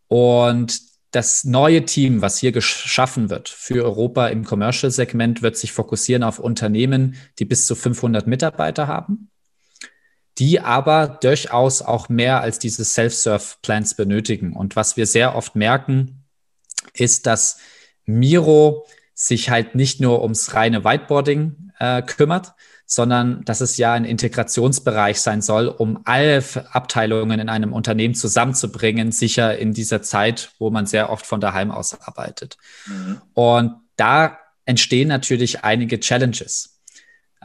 Und 0.08 0.80
das 1.12 1.44
neue 1.44 1.84
Team, 1.84 2.22
was 2.22 2.38
hier 2.38 2.50
geschaffen 2.50 3.30
wird 3.30 3.48
für 3.48 3.84
Europa 3.84 4.26
im 4.28 4.44
Commercial-Segment, 4.44 5.42
wird 5.42 5.56
sich 5.56 5.70
fokussieren 5.70 6.24
auf 6.24 6.40
Unternehmen, 6.40 7.14
die 7.38 7.44
bis 7.44 7.66
zu 7.66 7.76
500 7.76 8.26
Mitarbeiter 8.26 8.88
haben, 8.88 9.30
die 10.38 10.58
aber 10.58 11.06
durchaus 11.06 11.82
auch 11.82 12.08
mehr 12.08 12.40
als 12.40 12.58
diese 12.58 12.84
Self-Serve-Plans 12.84 13.94
benötigen. 13.94 14.54
Und 14.54 14.74
was 14.74 14.96
wir 14.96 15.06
sehr 15.06 15.36
oft 15.36 15.54
merken, 15.54 16.24
ist, 16.94 17.26
dass 17.26 17.58
Miro 18.06 18.86
sich 19.14 19.50
halt 19.50 19.74
nicht 19.74 20.00
nur 20.00 20.22
ums 20.22 20.54
reine 20.54 20.84
Whiteboarding 20.84 21.70
äh, 21.78 22.02
kümmert, 22.02 22.54
sondern 22.86 23.44
dass 23.44 23.60
es 23.60 23.76
ja 23.76 23.94
ein 23.94 24.04
Integrationsbereich 24.04 25.20
sein 25.20 25.40
soll, 25.40 25.68
um 25.68 26.00
alle 26.04 26.42
Abteilungen 26.70 27.40
in 27.40 27.48
einem 27.48 27.72
Unternehmen 27.72 28.14
zusammenzubringen, 28.14 29.12
sicher 29.12 29.56
in 29.56 29.72
dieser 29.72 30.02
Zeit, 30.02 30.50
wo 30.58 30.70
man 30.70 30.86
sehr 30.86 31.10
oft 31.10 31.24
von 31.24 31.40
daheim 31.40 31.70
aus 31.70 32.00
arbeitet. 32.00 32.58
Mhm. 32.86 33.20
Und 33.32 33.74
da 33.96 34.38
entstehen 34.66 35.08
natürlich 35.08 35.64
einige 35.64 36.00
Challenges. 36.00 36.80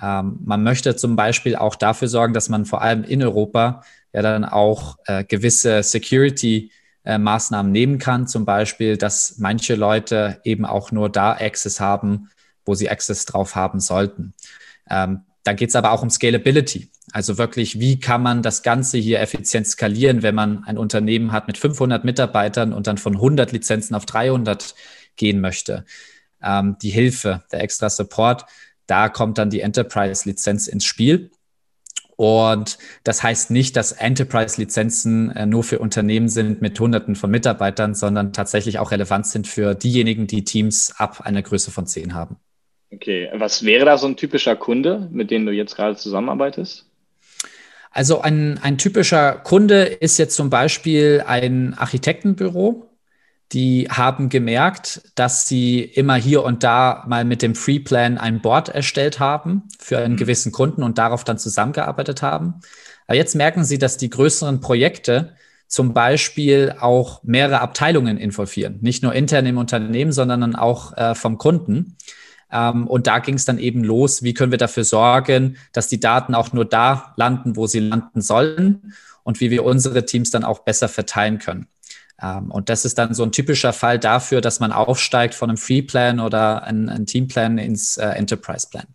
Ähm, 0.01 0.39
man 0.43 0.63
möchte 0.63 0.95
zum 0.95 1.15
Beispiel 1.15 1.55
auch 1.55 1.75
dafür 1.75 2.07
sorgen, 2.07 2.33
dass 2.33 2.49
man 2.49 2.65
vor 2.65 2.81
allem 2.81 3.03
in 3.03 3.23
Europa 3.23 3.83
ja 4.13 4.21
dann 4.21 4.43
auch 4.43 4.97
äh, 5.05 5.23
gewisse 5.23 5.83
Security 5.83 6.71
äh, 7.03 7.17
Maßnahmen 7.17 7.71
nehmen 7.71 7.97
kann. 7.97 8.27
Zum 8.27 8.45
Beispiel, 8.45 8.97
dass 8.97 9.37
manche 9.37 9.75
Leute 9.75 10.39
eben 10.43 10.65
auch 10.65 10.91
nur 10.91 11.09
da 11.09 11.33
Access 11.33 11.79
haben, 11.79 12.29
wo 12.65 12.75
sie 12.75 12.89
Access 12.89 13.25
drauf 13.25 13.55
haben 13.55 13.79
sollten. 13.79 14.33
Ähm, 14.89 15.21
dann 15.43 15.55
geht 15.55 15.69
es 15.69 15.75
aber 15.75 15.91
auch 15.91 16.03
um 16.03 16.09
Scalability. 16.09 16.91
Also 17.11 17.37
wirklich, 17.37 17.79
wie 17.79 17.99
kann 17.99 18.21
man 18.21 18.43
das 18.43 18.61
Ganze 18.61 18.97
hier 18.97 19.19
effizient 19.19 19.67
skalieren, 19.67 20.21
wenn 20.21 20.35
man 20.35 20.63
ein 20.65 20.77
Unternehmen 20.77 21.31
hat 21.31 21.47
mit 21.47 21.57
500 21.57 22.05
Mitarbeitern 22.05 22.73
und 22.73 22.87
dann 22.87 22.97
von 22.97 23.15
100 23.15 23.51
Lizenzen 23.51 23.95
auf 23.95 24.05
300 24.05 24.75
gehen 25.15 25.41
möchte. 25.41 25.85
Ähm, 26.41 26.77
die 26.81 26.91
Hilfe, 26.91 27.43
der 27.51 27.61
extra 27.61 27.89
Support, 27.89 28.45
da 28.85 29.09
kommt 29.09 29.37
dann 29.37 29.49
die 29.49 29.61
Enterprise-Lizenz 29.61 30.67
ins 30.67 30.85
Spiel. 30.85 31.31
Und 32.19 32.79
das 33.05 33.23
heißt 33.23 33.49
nicht, 33.49 33.77
dass 33.77 33.93
Enterprise-Lizenzen 33.93 35.31
äh, 35.31 35.45
nur 35.45 35.63
für 35.63 35.79
Unternehmen 35.79 36.27
sind 36.27 36.61
mit 36.61 36.77
Hunderten 36.77 37.15
von 37.15 37.31
Mitarbeitern, 37.31 37.95
sondern 37.95 38.33
tatsächlich 38.33 38.77
auch 38.77 38.91
relevant 38.91 39.25
sind 39.25 39.47
für 39.47 39.73
diejenigen, 39.73 40.27
die 40.27 40.43
Teams 40.43 40.93
ab 40.97 41.21
einer 41.21 41.41
Größe 41.41 41.71
von 41.71 41.87
zehn 41.87 42.13
haben. 42.13 42.35
Okay, 42.91 43.29
was 43.35 43.63
wäre 43.63 43.85
da 43.85 43.97
so 43.97 44.05
ein 44.05 44.17
typischer 44.17 44.57
Kunde, 44.57 45.07
mit 45.13 45.31
dem 45.31 45.45
du 45.45 45.53
jetzt 45.53 45.77
gerade 45.77 45.95
zusammenarbeitest? 45.95 46.87
Also 47.91 48.19
ein, 48.19 48.59
ein 48.61 48.77
typischer 48.77 49.31
Kunde 49.35 49.83
ist 49.83 50.17
jetzt 50.17 50.35
zum 50.35 50.49
Beispiel 50.49 51.23
ein 51.25 51.73
Architektenbüro, 51.73 52.88
die 53.51 53.87
haben 53.89 54.29
gemerkt, 54.29 55.01
dass 55.15 55.47
sie 55.47 55.81
immer 55.81 56.15
hier 56.15 56.43
und 56.43 56.63
da 56.63 57.03
mal 57.07 57.25
mit 57.25 57.41
dem 57.41 57.55
Free 57.55 57.79
Plan 57.79 58.17
ein 58.17 58.41
Board 58.41 58.69
erstellt 58.69 59.19
haben 59.19 59.63
für 59.79 59.97
einen 59.97 60.13
mhm. 60.13 60.17
gewissen 60.17 60.51
Kunden 60.51 60.83
und 60.83 60.97
darauf 60.97 61.23
dann 61.23 61.39
zusammengearbeitet 61.39 62.21
haben. 62.21 62.61
Aber 63.07 63.15
jetzt 63.15 63.35
merken 63.35 63.63
sie, 63.63 63.79
dass 63.79 63.97
die 63.97 64.09
größeren 64.09 64.61
Projekte 64.61 65.33
zum 65.67 65.93
Beispiel 65.93 66.75
auch 66.79 67.23
mehrere 67.23 67.61
Abteilungen 67.61 68.17
involvieren. 68.17 68.77
Nicht 68.81 69.01
nur 69.01 69.13
intern 69.13 69.45
im 69.47 69.57
Unternehmen, 69.57 70.11
sondern 70.11 70.41
dann 70.41 70.55
auch 70.55 70.95
äh, 70.95 71.15
vom 71.15 71.37
Kunden. 71.37 71.95
Ähm, 72.51 72.87
und 72.87 73.07
da 73.07 73.19
ging 73.19 73.35
es 73.35 73.45
dann 73.45 73.59
eben 73.59 73.83
los, 73.83 74.21
wie 74.23 74.33
können 74.33 74.51
wir 74.51 74.57
dafür 74.59 74.83
sorgen, 74.83 75.57
dass 75.71 75.87
die 75.87 75.99
Daten 75.99 76.35
auch 76.35 76.53
nur 76.53 76.65
da 76.65 77.13
landen, 77.17 77.55
wo 77.55 77.67
sie 77.67 77.79
landen 77.79 78.21
sollen 78.21 78.93
und 79.23 79.39
wie 79.39 79.51
wir 79.51 79.63
unsere 79.63 80.05
Teams 80.05 80.31
dann 80.31 80.43
auch 80.43 80.59
besser 80.59 80.87
verteilen 80.87 81.39
können. 81.39 81.67
Ähm, 82.21 82.51
und 82.51 82.69
das 82.69 82.85
ist 82.85 82.97
dann 82.97 83.13
so 83.13 83.23
ein 83.23 83.31
typischer 83.31 83.73
Fall 83.73 83.99
dafür, 83.99 84.41
dass 84.41 84.59
man 84.59 84.71
aufsteigt 84.71 85.35
von 85.35 85.49
einem 85.49 85.57
Free 85.57 85.81
Plan 85.81 86.19
oder 86.19 86.63
ein, 86.63 86.89
ein 86.89 87.05
Team-Plan 87.05 87.57
ins 87.57 87.97
äh, 87.97 88.07
Enterprise-Plan. 88.07 88.85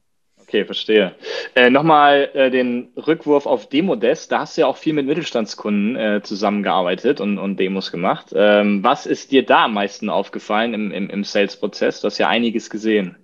Okay, 0.54 0.66
verstehe. 0.66 1.14
Äh, 1.56 1.70
Nochmal 1.70 2.30
äh, 2.34 2.50
den 2.50 2.92
Rückwurf 2.96 3.46
auf 3.46 3.68
Demodesk. 3.68 4.28
Da 4.28 4.40
hast 4.40 4.56
du 4.56 4.60
ja 4.60 4.66
auch 4.68 4.76
viel 4.76 4.92
mit 4.92 5.06
Mittelstandskunden 5.06 5.96
äh, 5.96 6.20
zusammengearbeitet 6.22 7.20
und, 7.20 7.38
und 7.38 7.58
Demos 7.58 7.90
gemacht. 7.90 8.32
Ähm, 8.36 8.84
was 8.84 9.06
ist 9.06 9.32
dir 9.32 9.44
da 9.44 9.64
am 9.64 9.74
meisten 9.74 10.10
aufgefallen 10.10 10.74
im, 10.74 10.92
im, 10.92 11.10
im 11.10 11.24
Sales-Prozess? 11.24 12.00
Du 12.00 12.06
hast 12.06 12.18
ja 12.18 12.28
einiges 12.28 12.70
gesehen. 12.70 13.16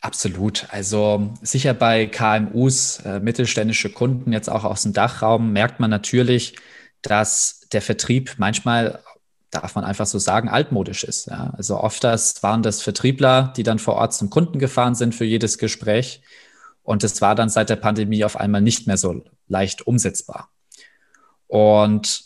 Absolut. 0.00 0.66
Also 0.70 1.30
sicher 1.42 1.74
bei 1.74 2.06
KMUs, 2.06 3.00
äh, 3.04 3.20
mittelständische 3.20 3.90
Kunden, 3.90 4.32
jetzt 4.32 4.48
auch 4.48 4.64
aus 4.64 4.82
dem 4.82 4.92
Dachraum, 4.92 5.52
merkt 5.52 5.80
man 5.80 5.90
natürlich, 5.90 6.56
dass 7.02 7.68
der 7.72 7.82
Vertrieb 7.82 8.34
manchmal 8.38 9.00
darf 9.50 9.74
man 9.74 9.84
einfach 9.84 10.06
so 10.06 10.18
sagen, 10.18 10.48
altmodisch 10.48 11.04
ist. 11.04 11.26
Ja. 11.26 11.52
Also 11.56 11.78
oft 11.78 12.04
waren 12.04 12.62
das 12.62 12.82
Vertriebler, 12.82 13.52
die 13.56 13.62
dann 13.62 13.78
vor 13.78 13.94
Ort 13.94 14.14
zum 14.14 14.30
Kunden 14.30 14.58
gefahren 14.58 14.94
sind 14.94 15.14
für 15.14 15.24
jedes 15.24 15.58
Gespräch. 15.58 16.22
Und 16.82 17.04
es 17.04 17.20
war 17.20 17.34
dann 17.34 17.48
seit 17.48 17.70
der 17.70 17.76
Pandemie 17.76 18.24
auf 18.24 18.36
einmal 18.36 18.60
nicht 18.60 18.86
mehr 18.86 18.96
so 18.96 19.22
leicht 19.46 19.86
umsetzbar. 19.86 20.50
Und 21.46 22.24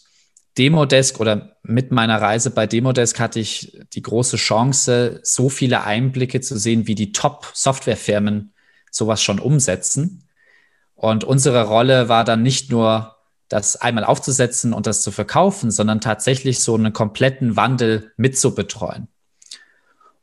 Demodesk 0.59 1.19
oder 1.21 1.57
mit 1.63 1.93
meiner 1.93 2.21
Reise 2.21 2.51
bei 2.51 2.67
Demodesk 2.67 3.19
hatte 3.19 3.41
ich 3.41 3.79
die 3.95 4.03
große 4.03 4.37
Chance, 4.37 5.21
so 5.23 5.49
viele 5.49 5.85
Einblicke 5.85 6.41
zu 6.41 6.59
sehen, 6.59 6.87
wie 6.87 6.95
die 6.95 7.13
Top-Softwarefirmen 7.13 8.53
sowas 8.91 9.23
schon 9.23 9.39
umsetzen. 9.39 10.29
Und 10.95 11.25
unsere 11.25 11.65
Rolle 11.65 12.09
war 12.09 12.25
dann 12.25 12.43
nicht 12.43 12.71
nur 12.71 13.12
das 13.53 13.77
einmal 13.77 14.05
aufzusetzen 14.05 14.73
und 14.73 14.87
das 14.87 15.03
zu 15.03 15.11
verkaufen, 15.11 15.71
sondern 15.71 16.01
tatsächlich 16.01 16.61
so 16.61 16.75
einen 16.75 16.95
kompletten 16.95 17.55
Wandel 17.55 18.13
mitzubetreuen. 18.17 19.09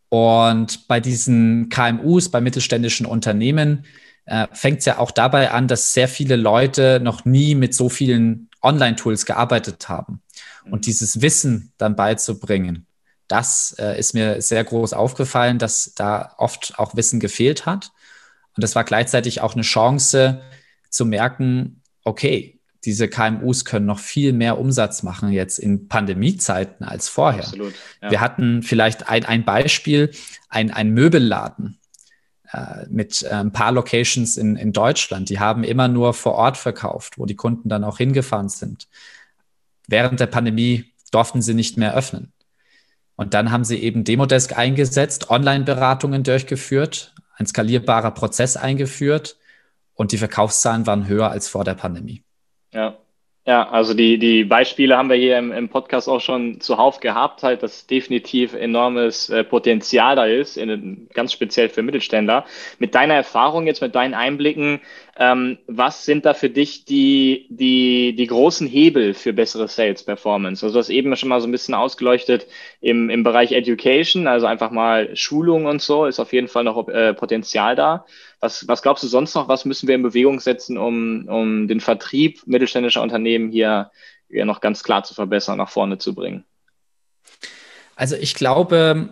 Und 0.09 0.87
bei 0.87 0.99
diesen 0.99 1.69
KMUs, 1.69 2.29
bei 2.29 2.41
mittelständischen 2.41 3.05
Unternehmen, 3.05 3.85
äh, 4.25 4.47
fängt 4.51 4.79
es 4.79 4.85
ja 4.85 4.97
auch 4.97 5.11
dabei 5.11 5.51
an, 5.51 5.67
dass 5.67 5.93
sehr 5.93 6.07
viele 6.07 6.35
Leute 6.35 6.99
noch 7.03 7.23
nie 7.23 7.53
mit 7.53 7.75
so 7.75 7.87
vielen 7.87 8.49
Online-Tools 8.63 9.27
gearbeitet 9.27 9.87
haben. 9.89 10.23
Und 10.71 10.87
dieses 10.87 11.21
Wissen 11.21 11.71
dann 11.77 11.95
beizubringen, 11.95 12.87
das 13.27 13.75
äh, 13.77 13.99
ist 13.99 14.15
mir 14.15 14.41
sehr 14.41 14.63
groß 14.63 14.93
aufgefallen, 14.93 15.59
dass 15.59 15.93
da 15.95 16.33
oft 16.37 16.79
auch 16.79 16.95
Wissen 16.95 17.19
gefehlt 17.19 17.67
hat. 17.67 17.91
Und 18.55 18.63
das 18.63 18.73
war 18.73 18.83
gleichzeitig 18.83 19.41
auch 19.41 19.53
eine 19.53 19.61
Chance 19.61 20.41
zu 20.89 21.05
merken, 21.05 21.83
okay, 22.03 22.58
diese 22.85 23.09
KMUs 23.09 23.65
können 23.65 23.85
noch 23.85 23.99
viel 23.99 24.31
mehr 24.33 24.57
Umsatz 24.57 25.03
machen 25.03 25.31
jetzt 25.31 25.59
in 25.59 25.87
Pandemiezeiten 25.87 26.85
als 26.85 27.09
vorher. 27.09 27.43
Absolut, 27.43 27.73
ja. 28.01 28.11
Wir 28.11 28.21
hatten 28.21 28.63
vielleicht 28.63 29.09
ein, 29.09 29.25
ein 29.25 29.43
Beispiel, 29.43 30.11
ein, 30.47 30.71
ein 30.71 30.91
Möbelladen 30.91 31.77
äh, 32.51 32.85
mit 32.89 33.23
äh, 33.23 33.29
ein 33.29 33.51
paar 33.51 33.71
Locations 33.71 34.37
in, 34.37 34.55
in 34.55 34.71
Deutschland. 34.71 35.29
Die 35.29 35.39
haben 35.39 35.63
immer 35.63 35.87
nur 35.87 36.13
vor 36.13 36.33
Ort 36.35 36.57
verkauft, 36.57 37.17
wo 37.17 37.25
die 37.25 37.35
Kunden 37.35 37.67
dann 37.67 37.83
auch 37.83 37.97
hingefahren 37.97 38.49
sind. 38.49 38.87
Während 39.87 40.19
der 40.19 40.27
Pandemie 40.27 40.85
durften 41.11 41.41
sie 41.41 41.53
nicht 41.53 41.77
mehr 41.77 41.95
öffnen. 41.95 42.31
Und 43.15 43.33
dann 43.33 43.51
haben 43.51 43.65
sie 43.65 43.77
eben 43.79 44.05
Demodesk 44.05 44.57
eingesetzt, 44.57 45.29
Online-Beratungen 45.29 46.23
durchgeführt, 46.23 47.13
ein 47.35 47.45
skalierbarer 47.45 48.11
Prozess 48.11 48.55
eingeführt 48.55 49.37
und 49.93 50.13
die 50.13 50.17
Verkaufszahlen 50.17 50.87
waren 50.87 51.07
höher 51.07 51.29
als 51.29 51.49
vor 51.49 51.65
der 51.65 51.73
Pandemie. 51.73 52.23
Ja. 52.73 52.97
Ja, 53.47 53.67
also 53.69 53.95
die, 53.95 54.19
die 54.19 54.43
Beispiele 54.43 54.95
haben 54.95 55.09
wir 55.09 55.15
hier 55.15 55.39
im, 55.39 55.51
im 55.51 55.69
Podcast 55.69 56.07
auch 56.07 56.19
schon 56.21 56.61
zuhauf 56.61 56.99
gehabt, 56.99 57.41
halt, 57.41 57.63
dass 57.63 57.87
definitiv 57.87 58.53
enormes 58.53 59.29
äh, 59.29 59.43
Potenzial 59.43 60.15
da 60.15 60.25
ist, 60.25 60.55
in, 60.55 61.07
ganz 61.15 61.33
speziell 61.33 61.69
für 61.69 61.81
Mittelständler. 61.81 62.45
Mit 62.77 62.93
deiner 62.93 63.15
Erfahrung 63.15 63.65
jetzt, 63.65 63.81
mit 63.81 63.95
deinen 63.95 64.13
Einblicken, 64.13 64.81
ähm, 65.21 65.57
was 65.67 66.05
sind 66.05 66.25
da 66.25 66.33
für 66.33 66.49
dich 66.49 66.85
die, 66.85 67.45
die, 67.49 68.15
die 68.15 68.27
großen 68.27 68.65
Hebel 68.65 69.13
für 69.13 69.33
bessere 69.33 69.67
Sales 69.67 70.01
Performance? 70.01 70.65
Also 70.65 70.73
du 70.73 70.79
hast 70.79 70.89
eben 70.89 71.13
schon 71.17 71.27
mal 71.27 71.41
so 71.41 71.47
ein 71.47 71.51
bisschen 71.51 71.73
ausgeleuchtet 71.73 72.47
im, 72.79 73.09
im 73.09 73.23
Bereich 73.23 73.51
Education, 73.51 74.27
also 74.27 74.45
einfach 74.45 74.71
mal 74.71 75.13
Schulung 75.17 75.65
und 75.65 75.81
so, 75.81 76.05
ist 76.05 76.21
auf 76.21 76.31
jeden 76.31 76.47
Fall 76.47 76.63
noch 76.63 76.87
äh, 76.87 77.13
Potenzial 77.13 77.75
da. 77.75 78.05
Was, 78.39 78.65
was 78.69 78.81
glaubst 78.81 79.03
du 79.03 79.07
sonst 79.07 79.35
noch? 79.35 79.49
Was 79.49 79.65
müssen 79.65 79.89
wir 79.89 79.95
in 79.95 80.03
Bewegung 80.03 80.39
setzen, 80.39 80.77
um, 80.77 81.27
um 81.27 81.67
den 81.67 81.81
Vertrieb 81.81 82.41
mittelständischer 82.45 83.01
Unternehmen 83.01 83.51
hier, 83.51 83.91
hier 84.29 84.45
noch 84.45 84.61
ganz 84.61 84.83
klar 84.83 85.03
zu 85.03 85.13
verbessern, 85.13 85.57
nach 85.57 85.69
vorne 85.69 85.97
zu 85.97 86.15
bringen? 86.15 86.45
Also 87.97 88.15
ich 88.15 88.35
glaube, 88.35 89.09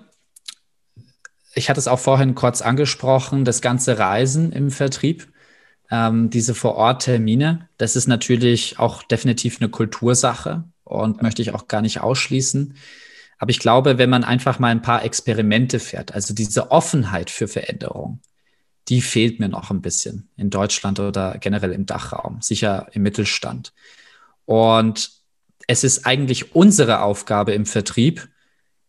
ich 1.53 1.69
hatte 1.69 1.81
es 1.81 1.89
auch 1.89 1.99
vorhin 1.99 2.33
kurz 2.33 2.61
angesprochen, 2.61 3.43
das 3.43 3.61
ganze 3.61 3.99
Reisen 3.99 4.53
im 4.53 4.71
Vertrieb, 4.71 5.27
ähm, 5.91 6.29
diese 6.29 6.53
Vor-Ort-Termine, 6.53 7.69
das 7.77 7.95
ist 7.95 8.07
natürlich 8.07 8.79
auch 8.79 9.03
definitiv 9.03 9.57
eine 9.59 9.69
Kultursache 9.69 10.63
und 10.83 11.21
möchte 11.21 11.41
ich 11.41 11.53
auch 11.53 11.67
gar 11.67 11.81
nicht 11.81 12.01
ausschließen. 12.01 12.75
Aber 13.37 13.51
ich 13.51 13.59
glaube, 13.59 13.97
wenn 13.97 14.09
man 14.09 14.23
einfach 14.23 14.59
mal 14.59 14.69
ein 14.69 14.81
paar 14.81 15.03
Experimente 15.03 15.79
fährt, 15.79 16.13
also 16.13 16.33
diese 16.33 16.71
Offenheit 16.71 17.29
für 17.29 17.47
Veränderung, 17.47 18.21
die 18.87 19.01
fehlt 19.01 19.39
mir 19.39 19.49
noch 19.49 19.69
ein 19.69 19.81
bisschen 19.81 20.29
in 20.37 20.49
Deutschland 20.49 20.99
oder 20.99 21.37
generell 21.39 21.71
im 21.73 21.85
Dachraum, 21.85 22.41
sicher 22.41 22.87
im 22.93 23.03
Mittelstand. 23.03 23.73
Und 24.45 25.11
es 25.67 25.83
ist 25.83 26.05
eigentlich 26.05 26.55
unsere 26.55 27.01
Aufgabe 27.01 27.51
im 27.51 27.65
Vertrieb, 27.65 28.29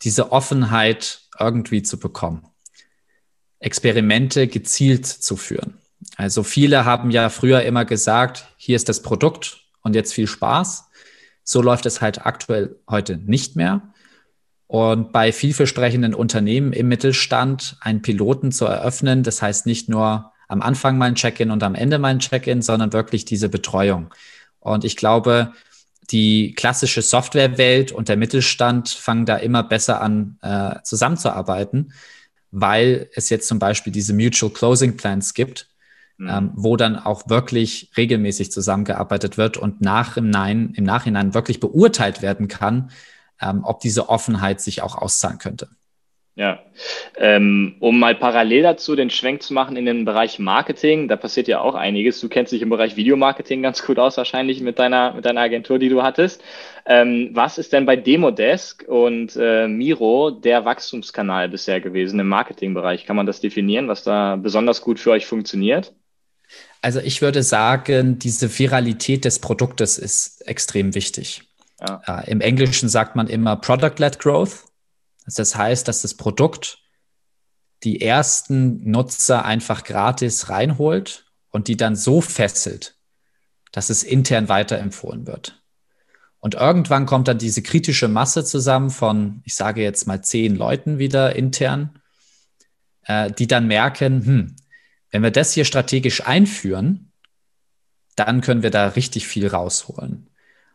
diese 0.03 0.31
Offenheit 0.31 1.23
irgendwie 1.39 1.83
zu 1.83 1.99
bekommen. 1.99 2.47
Experimente 3.59 4.47
gezielt 4.47 5.07
zu 5.07 5.37
führen. 5.37 5.79
Also 6.17 6.43
viele 6.43 6.85
haben 6.85 7.11
ja 7.11 7.29
früher 7.29 7.63
immer 7.63 7.85
gesagt, 7.85 8.47
hier 8.57 8.77
ist 8.77 8.89
das 8.89 9.03
Produkt 9.03 9.65
und 9.83 9.95
jetzt 9.95 10.13
viel 10.13 10.27
Spaß. 10.27 10.89
So 11.45 11.63
läuft 11.63 11.87
es 11.87 12.01
halt 12.01 12.27
aktuell 12.27 12.77
heute 12.89 13.17
nicht 13.17 13.57
mehr. 13.57 13.95
Und 14.67 15.13
bei 15.13 15.33
vielversprechenden 15.33 16.15
Unternehmen 16.15 16.73
im 16.73 16.89
Mittelstand 16.89 17.77
einen 17.81 18.03
Piloten 18.03 18.53
zu 18.53 18.67
eröffnen, 18.67 19.23
das 19.23 19.41
heißt 19.41 19.65
nicht 19.65 19.89
nur 19.89 20.33
am 20.47 20.61
Anfang 20.61 20.99
mein 20.99 21.15
Check-in 21.15 21.51
und 21.51 21.63
am 21.63 21.75
Ende 21.75 21.99
mein 21.99 22.19
Check-in, 22.19 22.63
sondern 22.63 22.93
wirklich 22.93 23.25
diese 23.25 23.49
Betreuung. 23.49 24.13
Und 24.61 24.85
ich 24.85 24.97
glaube, 24.97 25.53
die 26.11 26.55
klassische 26.55 27.03
Softwarewelt 27.03 27.93
und 27.93 28.09
der 28.09 28.17
Mittelstand 28.17 28.89
fangen 28.89 29.27
da 29.27 29.37
immer 29.37 29.63
besser 29.63 30.01
an 30.01 30.39
äh, 30.43 30.83
zusammenzuarbeiten, 30.83 31.93
weil 32.51 33.11
es 33.15 33.29
jetzt 33.29 33.47
zum 33.47 33.59
Beispiel 33.59 33.93
diese 33.93 34.15
Mutual 34.15 34.53
Closing 34.53 34.97
Plans 34.97 35.35
gibt, 35.35 35.68
mhm. 36.19 36.29
ähm, 36.29 36.51
wo 36.55 36.77
dann 36.77 36.97
auch 36.97 37.29
wirklich 37.29 37.91
regelmäßig 37.97 38.53
zusammengearbeitet 38.53 39.39
wird 39.39 39.57
und 39.57 39.81
nach 39.81 40.17
im, 40.17 40.31
Nein, 40.31 40.75
im 40.77 40.85
Nachhinein 40.85 41.35
wirklich 41.35 41.61
beurteilt 41.61 42.21
werden 42.23 42.49
kann, 42.49 42.91
ähm, 43.41 43.63
ob 43.65 43.81
diese 43.81 44.09
Offenheit 44.09 44.61
sich 44.61 44.83
auch 44.83 44.97
auszahlen 44.97 45.39
könnte. 45.39 45.69
Ja, 46.39 46.61
ähm, 47.17 47.75
um 47.81 47.99
mal 47.99 48.15
parallel 48.15 48.63
dazu 48.63 48.95
den 48.95 49.11
Schwenk 49.11 49.43
zu 49.43 49.53
machen 49.53 49.77
in 49.77 49.87
den 49.87 50.05
Bereich 50.05 50.39
Marketing, 50.39 51.09
da 51.09 51.17
passiert 51.17 51.49
ja 51.49 51.61
auch 51.61 51.75
einiges. 51.75 52.21
Du 52.21 52.29
kennst 52.29 52.53
dich 52.53 52.63
im 52.63 52.69
Bereich 52.71 52.95
Videomarketing 52.95 53.61
ganz 53.61 53.85
gut 53.85 53.99
aus, 53.99 54.17
wahrscheinlich 54.19 54.61
mit 54.61 54.79
deiner, 54.79 55.15
mit 55.15 55.25
deiner 55.25 55.41
Agentur, 55.41 55.81
die 55.81 55.89
du 55.89 56.05
hattest. 56.05 56.41
Ähm, 56.87 57.31
was 57.33 57.59
ist 57.59 57.73
denn 57.73 57.87
bei 57.87 57.97
Demodesk 57.97 58.85
und 58.87 59.35
äh, 59.35 59.67
Miro 59.67 60.31
der 60.31 60.65
Wachstumskanal 60.65 61.49
bisher 61.49 61.81
gewesen 61.81 62.21
im 62.21 62.29
Marketingbereich? 62.29 63.05
Kann 63.05 63.17
man 63.17 63.27
das 63.27 63.41
definieren, 63.41 63.89
was 63.89 64.05
da 64.05 64.37
besonders 64.37 64.81
gut 64.81 65.01
für 65.01 65.11
euch 65.11 65.27
funktioniert? 65.27 65.93
Also 66.81 67.01
ich 67.01 67.23
würde 67.23 67.43
sagen, 67.43 68.19
diese 68.19 68.59
Viralität 68.59 69.25
des 69.25 69.39
Produktes 69.41 69.99
ist 69.99 70.47
extrem 70.47 70.95
wichtig. 70.95 71.43
Ja. 71.81 72.03
Äh, 72.07 72.31
Im 72.31 72.41
Englischen 72.41 72.89
sagt 72.89 73.17
man 73.17 73.29
immer 73.29 73.57
Product-led 73.57 74.19
Growth. 74.19 74.65
Das 75.27 75.55
heißt, 75.55 75.87
dass 75.89 76.03
das 76.03 76.15
Produkt 76.15 76.79
die 77.85 78.01
ersten 78.01 78.91
Nutzer 78.91 79.45
einfach 79.45 79.85
gratis 79.85 80.49
reinholt 80.49 81.27
und 81.51 81.69
die 81.69 81.77
dann 81.77 81.97
so 81.97 82.21
fesselt, 82.21 82.97
dass 83.73 83.91
es 83.91 84.03
intern 84.03 84.49
weiterempfohlen 84.49 85.27
wird. 85.27 85.63
Und 86.41 86.55
irgendwann 86.55 87.07
kommt 87.07 87.29
dann 87.29 87.39
diese 87.39 87.63
kritische 87.63 88.09
Masse 88.09 88.45
zusammen 88.45 88.91
von, 88.91 89.43
ich 89.45 89.55
sage 89.55 89.83
jetzt 89.83 90.07
mal 90.07 90.23
zehn 90.23 90.57
Leuten 90.57 90.99
wieder 90.99 91.35
intern, 91.35 92.01
äh, 93.03 93.31
die 93.31 93.49
dann 93.49 93.67
merken, 93.67 94.25
hm, 94.25 94.57
wenn 95.11 95.23
wir 95.23 95.31
das 95.31 95.53
hier 95.53 95.65
strategisch 95.65 96.27
einführen, 96.27 97.13
dann 98.17 98.41
können 98.41 98.63
wir 98.63 98.71
da 98.71 98.89
richtig 98.89 99.27
viel 99.27 99.47
rausholen. 99.47 100.29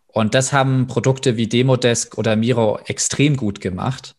Und 0.07 0.35
das 0.35 0.53
haben 0.53 0.87
Produkte 0.87 1.37
wie 1.37 1.47
Demodesk 1.47 2.17
oder 2.17 2.35
Miro 2.35 2.79
extrem 2.85 3.35
gut 3.35 3.61
gemacht. 3.61 4.15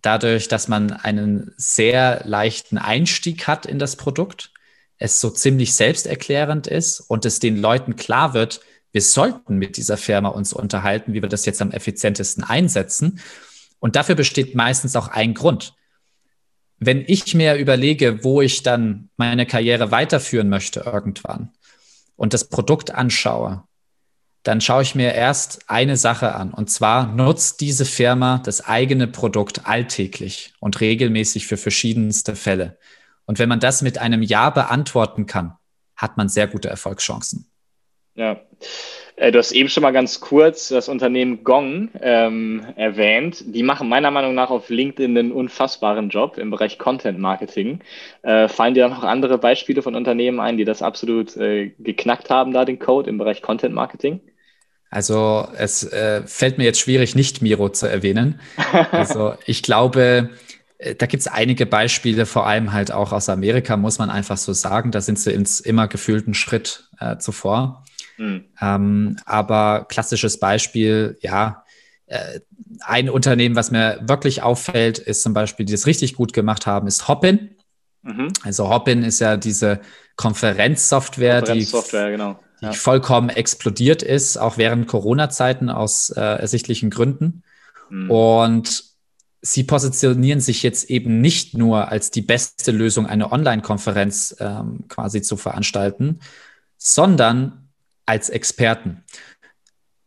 Dadurch, 0.00 0.48
dass 0.48 0.68
man 0.68 0.92
einen 0.92 1.52
sehr 1.56 2.22
leichten 2.24 2.78
Einstieg 2.78 3.46
hat 3.46 3.66
in 3.66 3.78
das 3.78 3.96
Produkt, 3.96 4.52
es 4.98 5.20
so 5.20 5.30
ziemlich 5.30 5.74
selbsterklärend 5.74 6.66
ist 6.66 7.00
und 7.00 7.24
es 7.24 7.40
den 7.40 7.56
Leuten 7.56 7.96
klar 7.96 8.34
wird, 8.34 8.60
wir 8.92 9.02
sollten 9.02 9.56
mit 9.56 9.76
dieser 9.76 9.96
Firma 9.96 10.28
uns 10.28 10.52
unterhalten, 10.52 11.14
wie 11.14 11.22
wir 11.22 11.28
das 11.28 11.46
jetzt 11.46 11.62
am 11.62 11.72
effizientesten 11.72 12.44
einsetzen. 12.44 13.20
Und 13.80 13.96
dafür 13.96 14.14
besteht 14.14 14.54
meistens 14.54 14.94
auch 14.94 15.08
ein 15.08 15.34
Grund. 15.34 15.74
Wenn 16.84 17.04
ich 17.06 17.34
mir 17.34 17.56
überlege, 17.56 18.24
wo 18.24 18.40
ich 18.42 18.62
dann 18.62 19.08
meine 19.16 19.46
Karriere 19.46 19.90
weiterführen 19.90 20.48
möchte 20.48 20.80
irgendwann 20.80 21.50
und 22.16 22.34
das 22.34 22.48
Produkt 22.48 22.92
anschaue 22.92 23.64
dann 24.42 24.60
schaue 24.60 24.82
ich 24.82 24.94
mir 24.94 25.14
erst 25.14 25.70
eine 25.70 25.96
Sache 25.96 26.34
an. 26.34 26.52
Und 26.52 26.68
zwar 26.68 27.06
nutzt 27.06 27.60
diese 27.60 27.84
Firma 27.84 28.38
das 28.44 28.64
eigene 28.64 29.06
Produkt 29.06 29.66
alltäglich 29.66 30.52
und 30.58 30.80
regelmäßig 30.80 31.46
für 31.46 31.56
verschiedenste 31.56 32.34
Fälle. 32.34 32.78
Und 33.24 33.38
wenn 33.38 33.48
man 33.48 33.60
das 33.60 33.82
mit 33.82 33.98
einem 33.98 34.22
Ja 34.22 34.50
beantworten 34.50 35.26
kann, 35.26 35.56
hat 35.96 36.16
man 36.16 36.28
sehr 36.28 36.48
gute 36.48 36.68
Erfolgschancen. 36.68 37.48
Ja. 38.14 38.40
Äh, 39.16 39.32
du 39.32 39.38
hast 39.38 39.52
eben 39.52 39.68
schon 39.68 39.82
mal 39.82 39.92
ganz 39.92 40.20
kurz 40.20 40.68
das 40.68 40.88
Unternehmen 40.88 41.44
Gong 41.44 41.90
ähm, 42.00 42.64
erwähnt. 42.76 43.44
Die 43.46 43.62
machen 43.62 43.88
meiner 43.88 44.10
Meinung 44.10 44.34
nach 44.34 44.50
auf 44.50 44.68
LinkedIn 44.68 45.16
einen 45.16 45.32
unfassbaren 45.32 46.08
Job 46.08 46.38
im 46.38 46.50
Bereich 46.50 46.78
Content 46.78 47.18
Marketing. 47.18 47.80
Äh, 48.22 48.48
fallen 48.48 48.74
dir 48.74 48.88
noch 48.88 49.02
andere 49.02 49.38
Beispiele 49.38 49.82
von 49.82 49.94
Unternehmen 49.94 50.40
ein, 50.40 50.56
die 50.56 50.64
das 50.64 50.82
absolut 50.82 51.36
äh, 51.36 51.72
geknackt 51.78 52.30
haben, 52.30 52.52
da 52.52 52.64
den 52.64 52.78
Code 52.78 53.10
im 53.10 53.18
Bereich 53.18 53.42
Content 53.42 53.74
Marketing? 53.74 54.20
Also 54.90 55.48
es 55.56 55.90
äh, 55.90 56.22
fällt 56.26 56.58
mir 56.58 56.64
jetzt 56.64 56.80
schwierig, 56.80 57.14
nicht 57.14 57.40
Miro 57.40 57.70
zu 57.70 57.86
erwähnen. 57.86 58.40
Also 58.92 59.34
ich 59.46 59.62
glaube, 59.62 60.30
äh, 60.78 60.94
da 60.94 61.06
gibt 61.06 61.22
es 61.22 61.28
einige 61.28 61.64
Beispiele, 61.66 62.26
vor 62.26 62.46
allem 62.46 62.72
halt 62.72 62.92
auch 62.92 63.12
aus 63.12 63.28
Amerika, 63.28 63.76
muss 63.76 63.98
man 63.98 64.10
einfach 64.10 64.36
so 64.36 64.52
sagen. 64.52 64.90
Da 64.90 65.00
sind 65.00 65.18
sie 65.18 65.32
ins 65.32 65.60
immer 65.60 65.88
gefühlten 65.88 66.34
Schritt 66.34 66.88
äh, 67.00 67.16
zuvor. 67.18 67.84
Mhm. 68.22 68.44
Ähm, 68.60 69.16
aber 69.24 69.86
klassisches 69.88 70.38
Beispiel, 70.38 71.18
ja, 71.20 71.64
äh, 72.06 72.40
ein 72.80 73.10
Unternehmen, 73.10 73.56
was 73.56 73.70
mir 73.70 74.00
wirklich 74.02 74.42
auffällt, 74.42 74.98
ist 74.98 75.22
zum 75.22 75.34
Beispiel, 75.34 75.66
die 75.66 75.72
es 75.72 75.86
richtig 75.86 76.14
gut 76.14 76.32
gemacht 76.32 76.66
haben, 76.66 76.86
ist 76.86 77.08
Hopin. 77.08 77.56
Mhm. 78.02 78.32
Also 78.44 78.68
Hopin 78.68 79.02
ist 79.02 79.20
ja 79.20 79.36
diese 79.36 79.80
Konferenzsoftware, 80.16 81.40
Konferenzsoftware 81.40 82.06
die 82.06 82.12
genau 82.12 82.40
die 82.60 82.66
ja. 82.66 82.72
vollkommen 82.72 83.28
explodiert 83.28 84.02
ist, 84.04 84.36
auch 84.36 84.56
während 84.56 84.86
Corona-Zeiten 84.86 85.68
aus 85.68 86.10
äh, 86.10 86.20
ersichtlichen 86.20 86.90
Gründen. 86.90 87.42
Mhm. 87.90 88.10
Und 88.10 88.84
sie 89.40 89.64
positionieren 89.64 90.40
sich 90.40 90.62
jetzt 90.62 90.88
eben 90.88 91.20
nicht 91.20 91.54
nur 91.58 91.88
als 91.88 92.12
die 92.12 92.22
beste 92.22 92.70
Lösung, 92.70 93.06
eine 93.06 93.32
Online-Konferenz 93.32 94.36
ähm, 94.38 94.84
quasi 94.88 95.22
zu 95.22 95.36
veranstalten, 95.36 96.20
sondern 96.78 97.61
als 98.12 98.28
Experten. 98.28 99.02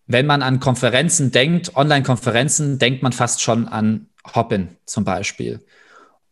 Wenn 0.05 0.27
man 0.27 0.43
an 0.43 0.59
Konferenzen 0.59 1.31
denkt, 1.31 1.75
Online-Konferenzen, 1.75 2.77
denkt 2.77 3.01
man 3.01 3.13
fast 3.13 3.41
schon 3.41 3.67
an 3.67 4.09
Hopin 4.35 4.77
zum 4.85 5.05
Beispiel. 5.05 5.65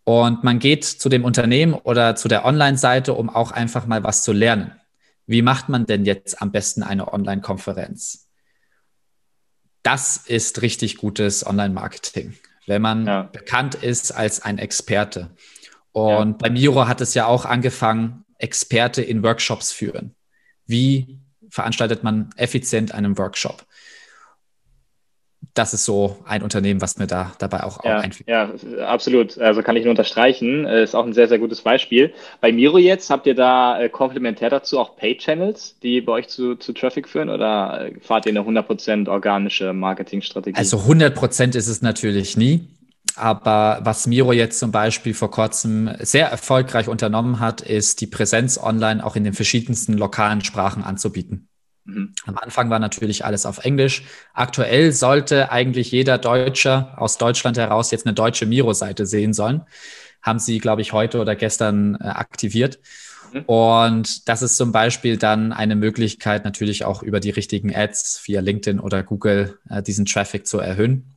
Und 0.04 0.44
man 0.44 0.60
geht 0.60 0.84
zu 0.86 1.10
dem 1.10 1.26
Unternehmen 1.26 1.74
oder 1.74 2.16
zu 2.16 2.28
der 2.28 2.46
Online-Seite, 2.46 3.16
um 3.16 3.28
auch 3.28 3.50
einfach 3.52 3.88
mal 3.88 4.04
was 4.04 4.22
zu 4.22 4.34
lernen. 4.34 4.80
Wie 5.26 5.42
macht 5.42 5.68
man 5.68 5.88
denn 5.88 6.06
jetzt 6.06 6.44
am 6.44 6.52
besten 6.52 6.84
eine 6.84 7.12
Online-Konferenz? 7.12 8.30
Das 9.82 10.18
ist 10.18 10.62
richtig 10.62 10.98
gutes 10.98 11.44
Online-Marketing, 11.44 12.36
wenn 12.68 12.84
man 12.84 13.08
ja. 13.08 13.24
bekannt 13.24 13.74
ist 13.74 14.12
als 14.12 14.44
ein 14.44 14.60
Experte. 14.60 15.32
Und 15.92 16.30
ja. 16.34 16.38
bei 16.38 16.50
Miro 16.52 16.88
hat 16.88 17.02
es 17.02 17.16
ja 17.16 17.26
auch 17.26 17.46
angefangen, 17.46 18.26
Experte 18.38 19.02
in 19.02 19.24
Workshops 19.24 19.72
führen. 19.72 20.14
Wie 20.68 21.23
veranstaltet 21.54 22.04
man 22.04 22.30
effizient 22.36 22.94
einen 22.94 23.18
Workshop? 23.18 23.66
das 25.54 25.74
ist 25.74 25.86
so 25.86 26.18
ein 26.26 26.42
Unternehmen, 26.42 26.82
was 26.82 26.98
mir 26.98 27.06
da 27.06 27.34
dabei 27.38 27.64
auch, 27.64 27.84
ja, 27.84 28.00
auch 28.00 28.04
einfällt. 28.04 28.28
Ja, 28.28 28.52
absolut. 28.88 29.38
Also 29.38 29.62
kann 29.62 29.76
ich 29.76 29.84
nur 29.84 29.92
unterstreichen. 29.92 30.66
Äh, 30.66 30.84
ist 30.84 30.96
auch 30.96 31.06
ein 31.06 31.14
sehr, 31.14 31.28
sehr 31.28 31.38
gutes 31.38 31.62
Beispiel. 31.62 32.14
Bei 32.42 32.52
Miro 32.52 32.78
jetzt, 32.78 33.10
habt 33.10 33.28
ihr 33.28 33.36
da 33.36 33.80
äh, 33.80 33.90
komplementär 33.90 34.50
dazu 34.50 34.80
auch 34.80 34.96
Pay-Channels, 34.96 35.78
die 35.84 36.02
bei 36.02 36.14
euch 36.14 36.28
zu, 36.28 36.56
zu 36.56 36.74
Traffic 36.74 37.08
führen 37.08 37.30
oder 37.30 37.88
äh, 37.88 38.00
fahrt 38.00 38.26
ihr 38.26 38.32
eine 38.32 38.42
100% 38.42 39.08
organische 39.08 39.74
Marketingstrategie? 39.74 40.58
Also 40.58 40.78
100% 40.78 41.56
ist 41.56 41.68
es 41.68 41.82
natürlich 41.82 42.36
nie. 42.36 42.68
Aber 43.16 43.80
was 43.84 44.08
Miro 44.08 44.34
jetzt 44.34 44.60
zum 44.60 44.72
Beispiel 44.72 45.14
vor 45.14 45.30
kurzem 45.30 45.90
sehr 46.00 46.28
erfolgreich 46.28 46.88
unternommen 46.88 47.40
hat, 47.40 47.62
ist 47.62 48.02
die 48.02 48.08
Präsenz 48.08 48.58
online 48.58 49.06
auch 49.06 49.16
in 49.16 49.24
den 49.24 49.34
verschiedensten 49.34 49.94
lokalen 49.94 50.44
Sprachen 50.44 50.84
anzubieten. 50.84 51.48
Mhm. 51.86 52.14
Am 52.26 52.38
Anfang 52.38 52.70
war 52.70 52.80
natürlich 52.80 53.26
alles 53.26 53.46
auf 53.46 53.60
Englisch. 53.66 54.04
Aktuell 54.34 54.92
sollte 54.92 55.52
eigentlich 55.52 55.92
jeder 55.92 56.18
Deutscher 56.18 56.94
aus 56.98 57.18
Deutschland 57.18 57.58
heraus 57.58 57.92
jetzt 57.92 58.06
eine 58.06 58.14
deutsche 58.14 58.46
Miro-Seite 58.46 59.06
sehen 59.06 59.34
sollen. 59.34 59.64
Haben 60.22 60.40
sie, 60.40 60.60
glaube 60.60 60.82
ich, 60.82 60.94
heute 60.94 61.20
oder 61.20 61.36
gestern 61.36 61.96
äh, 61.96 62.06
aktiviert. 62.06 62.80
Mhm. 63.34 63.42
Und 63.46 64.30
das 64.30 64.42
ist 64.42 64.58
zum 64.58 64.72
Beispiel 64.72 65.18
dann 65.18 65.52
eine 65.52 65.76
Möglichkeit, 65.76 66.46
natürlich 66.46 66.86
auch 66.86 67.04
über 67.04 67.20
die 67.20 67.32
richtigen 67.32 67.76
Ads 67.76 68.22
via 68.26 68.40
LinkedIn 68.40 68.80
oder 68.80 69.04
Google 69.04 69.60
äh, 69.70 69.84
diesen 69.84 70.06
Traffic 70.06 70.48
zu 70.48 70.60
erhöhen. 70.60 71.13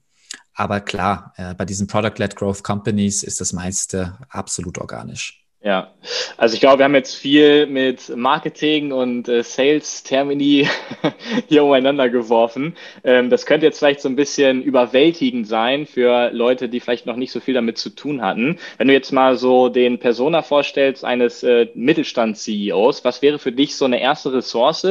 Aber 0.57 0.81
klar, 0.81 1.35
äh, 1.37 1.55
bei 1.55 1.66
diesen 1.66 1.87
Product-led 1.87 2.35
Growth 2.35 2.64
Companies 2.64 3.23
ist 3.23 3.40
das 3.40 3.53
meiste 3.53 4.19
absolut 4.31 4.79
organisch. 4.79 5.47
Ja, 5.62 5.95
also 6.37 6.55
ich 6.55 6.61
glaube, 6.61 6.79
wir 6.79 6.85
haben 6.85 6.95
jetzt 6.95 7.16
viel 7.16 7.66
mit 7.66 8.09
Marketing 8.16 8.92
und 8.92 9.29
äh, 9.29 9.42
Sales-Termini 9.42 10.69
hier 11.49 11.64
umeinander 11.64 12.09
geworfen. 12.09 12.77
Ähm, 13.03 13.31
das 13.31 13.47
könnte 13.47 13.66
jetzt 13.66 13.81
vielleicht 13.81 14.01
so 14.01 14.09
ein 14.09 14.14
bisschen 14.14 14.62
überwältigend 14.62 15.49
sein 15.49 15.85
für 15.87 16.31
Leute, 16.31 16.69
die 16.69 16.79
vielleicht 16.79 17.07
noch 17.07 17.16
nicht 17.16 17.33
so 17.33 17.40
viel 17.40 17.55
damit 17.55 17.79
zu 17.79 17.90
tun 17.90 18.23
hatten. 18.23 18.61
Wenn 18.79 18.87
du 18.87 18.95
jetzt 18.95 19.12
mal 19.12 19.37
so 19.37 19.69
den 19.69 19.99
Persona 19.99 20.42
vorstellst 20.42 21.05
eines 21.05 21.42
äh, 21.42 21.66
Mittelstands-CEOs, 21.75 23.05
was 23.05 23.21
wäre 23.21 23.40
für 23.40 23.53
dich 23.53 23.75
so 23.75 23.87
eine 23.87 24.01
erste 24.01 24.33
Ressource, 24.33 24.87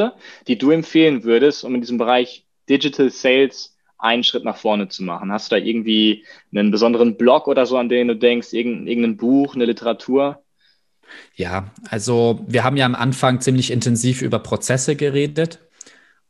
die 0.47 0.57
du 0.57 0.71
empfehlen 0.71 1.23
würdest, 1.23 1.63
um 1.63 1.73
in 1.73 1.81
diesem 1.81 1.97
Bereich 1.97 2.43
Digital 2.67 3.09
Sales 3.11 3.74
einen 3.97 4.23
Schritt 4.23 4.43
nach 4.43 4.57
vorne 4.57 4.87
zu 4.89 5.03
machen? 5.03 5.31
Hast 5.31 5.51
du 5.51 5.55
da 5.55 5.61
irgendwie 5.61 6.25
einen 6.53 6.71
besonderen 6.71 7.17
Blog 7.17 7.47
oder 7.47 7.65
so, 7.65 7.77
an 7.77 7.89
den 7.89 8.07
du 8.07 8.15
denkst, 8.15 8.53
irgendein, 8.53 8.87
irgendein 8.87 9.17
Buch, 9.17 9.55
eine 9.55 9.65
Literatur? 9.65 10.43
Ja, 11.35 11.71
also 11.89 12.43
wir 12.47 12.63
haben 12.63 12.77
ja 12.77 12.85
am 12.85 12.95
Anfang 12.95 13.41
ziemlich 13.41 13.71
intensiv 13.71 14.21
über 14.21 14.39
Prozesse 14.39 14.95
geredet. 14.95 15.59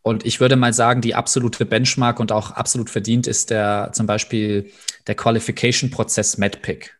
Und 0.01 0.25
ich 0.25 0.39
würde 0.39 0.55
mal 0.55 0.73
sagen, 0.73 1.01
die 1.01 1.15
absolute 1.15 1.65
Benchmark 1.65 2.19
und 2.19 2.31
auch 2.31 2.51
absolut 2.51 2.89
verdient 2.89 3.25
ist 3.25 3.49
der 3.49 3.89
zum 3.93 4.05
Beispiel 4.05 4.71
der 5.07 5.15
Qualification-Prozess 5.15 6.37
MedPick. 6.37 6.95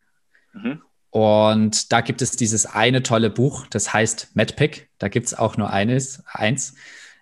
Mhm. 0.54 0.82
Und 1.12 1.92
da 1.94 2.02
gibt 2.02 2.22
es 2.22 2.32
dieses 2.32 2.66
eine 2.66 3.04
tolle 3.04 3.30
Buch, 3.30 3.68
das 3.68 3.94
heißt 3.94 4.36
MedPick. 4.36 4.90
Da 4.98 5.08
gibt 5.08 5.28
es 5.28 5.34
auch 5.34 5.56
nur 5.56 5.70
eines, 5.70 6.24
eins. 6.28 6.76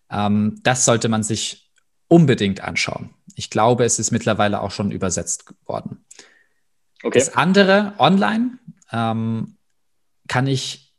Ähm, 0.10 0.60
das 0.64 0.86
sollte 0.86 1.10
man 1.10 1.22
sich 1.22 1.70
unbedingt 2.08 2.62
anschauen. 2.62 3.10
Ich 3.44 3.50
glaube, 3.50 3.84
es 3.84 4.00
ist 4.00 4.12
mittlerweile 4.12 4.62
auch 4.62 4.72
schon 4.72 4.90
übersetzt 4.90 5.54
worden. 5.66 6.06
Okay. 7.04 7.20
Das 7.20 7.36
andere 7.36 7.92
online 8.00 8.58
ähm, 8.90 9.58
kann 10.30 10.48
ich 10.48 10.94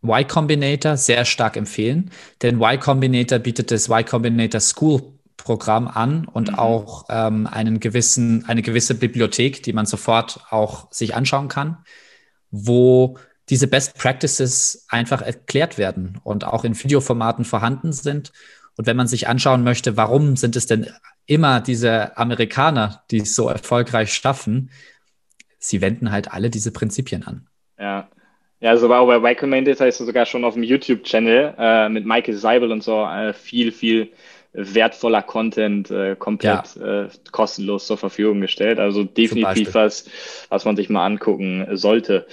Y 0.00 0.28
Combinator 0.28 0.96
sehr 0.96 1.24
stark 1.24 1.56
empfehlen, 1.56 2.12
denn 2.40 2.60
Y 2.60 2.78
Combinator 2.78 3.40
bietet 3.40 3.72
das 3.72 3.88
Y 3.88 4.04
Combinator 4.04 4.60
School 4.60 5.02
Programm 5.36 5.88
an 5.88 6.26
und 6.26 6.52
mhm. 6.52 6.54
auch 6.54 7.06
ähm, 7.08 7.48
einen 7.48 7.80
gewissen, 7.80 8.44
eine 8.46 8.62
gewisse 8.62 8.94
Bibliothek, 8.94 9.64
die 9.64 9.72
man 9.72 9.86
sofort 9.86 10.46
auch 10.50 10.86
sich 10.92 11.16
anschauen 11.16 11.48
kann, 11.48 11.78
wo 12.52 13.18
diese 13.48 13.66
Best 13.66 13.98
Practices 13.98 14.86
einfach 14.88 15.20
erklärt 15.20 15.78
werden 15.78 16.20
und 16.22 16.44
auch 16.44 16.62
in 16.62 16.80
Videoformaten 16.80 17.44
vorhanden 17.44 17.92
sind. 17.92 18.30
Und 18.76 18.86
wenn 18.86 18.96
man 18.96 19.06
sich 19.06 19.28
anschauen 19.28 19.64
möchte, 19.64 19.96
warum 19.96 20.36
sind 20.36 20.56
es 20.56 20.66
denn 20.66 20.86
immer 21.26 21.60
diese 21.60 22.16
Amerikaner, 22.16 23.02
die 23.10 23.18
es 23.18 23.34
so 23.34 23.48
erfolgreich 23.48 24.12
schaffen, 24.12 24.70
sie 25.58 25.80
wenden 25.80 26.10
halt 26.10 26.32
alle 26.32 26.50
diese 26.50 26.72
Prinzipien 26.72 27.24
an. 27.24 27.46
Ja, 27.78 28.08
ja, 28.60 28.70
also 28.70 28.88
bei 28.88 29.16
Y 29.16 29.36
Combinator 29.36 29.86
ist 29.86 29.98
sogar 29.98 30.26
schon 30.26 30.44
auf 30.44 30.54
dem 30.54 30.62
YouTube-Channel 30.62 31.54
äh, 31.58 31.88
mit 31.88 32.04
Michael 32.04 32.34
Seibel 32.34 32.70
und 32.72 32.82
so 32.82 33.04
äh, 33.04 33.32
viel, 33.32 33.72
viel 33.72 34.12
wertvoller 34.52 35.22
Content 35.22 35.90
äh, 35.90 36.16
komplett 36.16 36.76
ja. 36.76 37.04
äh, 37.04 37.08
kostenlos 37.30 37.86
zur 37.86 37.96
Verfügung 37.96 38.40
gestellt. 38.40 38.78
Also 38.78 39.04
definitiv 39.04 39.74
was, 39.74 40.06
was 40.48 40.64
man 40.64 40.76
sich 40.76 40.90
mal 40.90 41.06
angucken 41.06 41.68
sollte. 41.72 42.26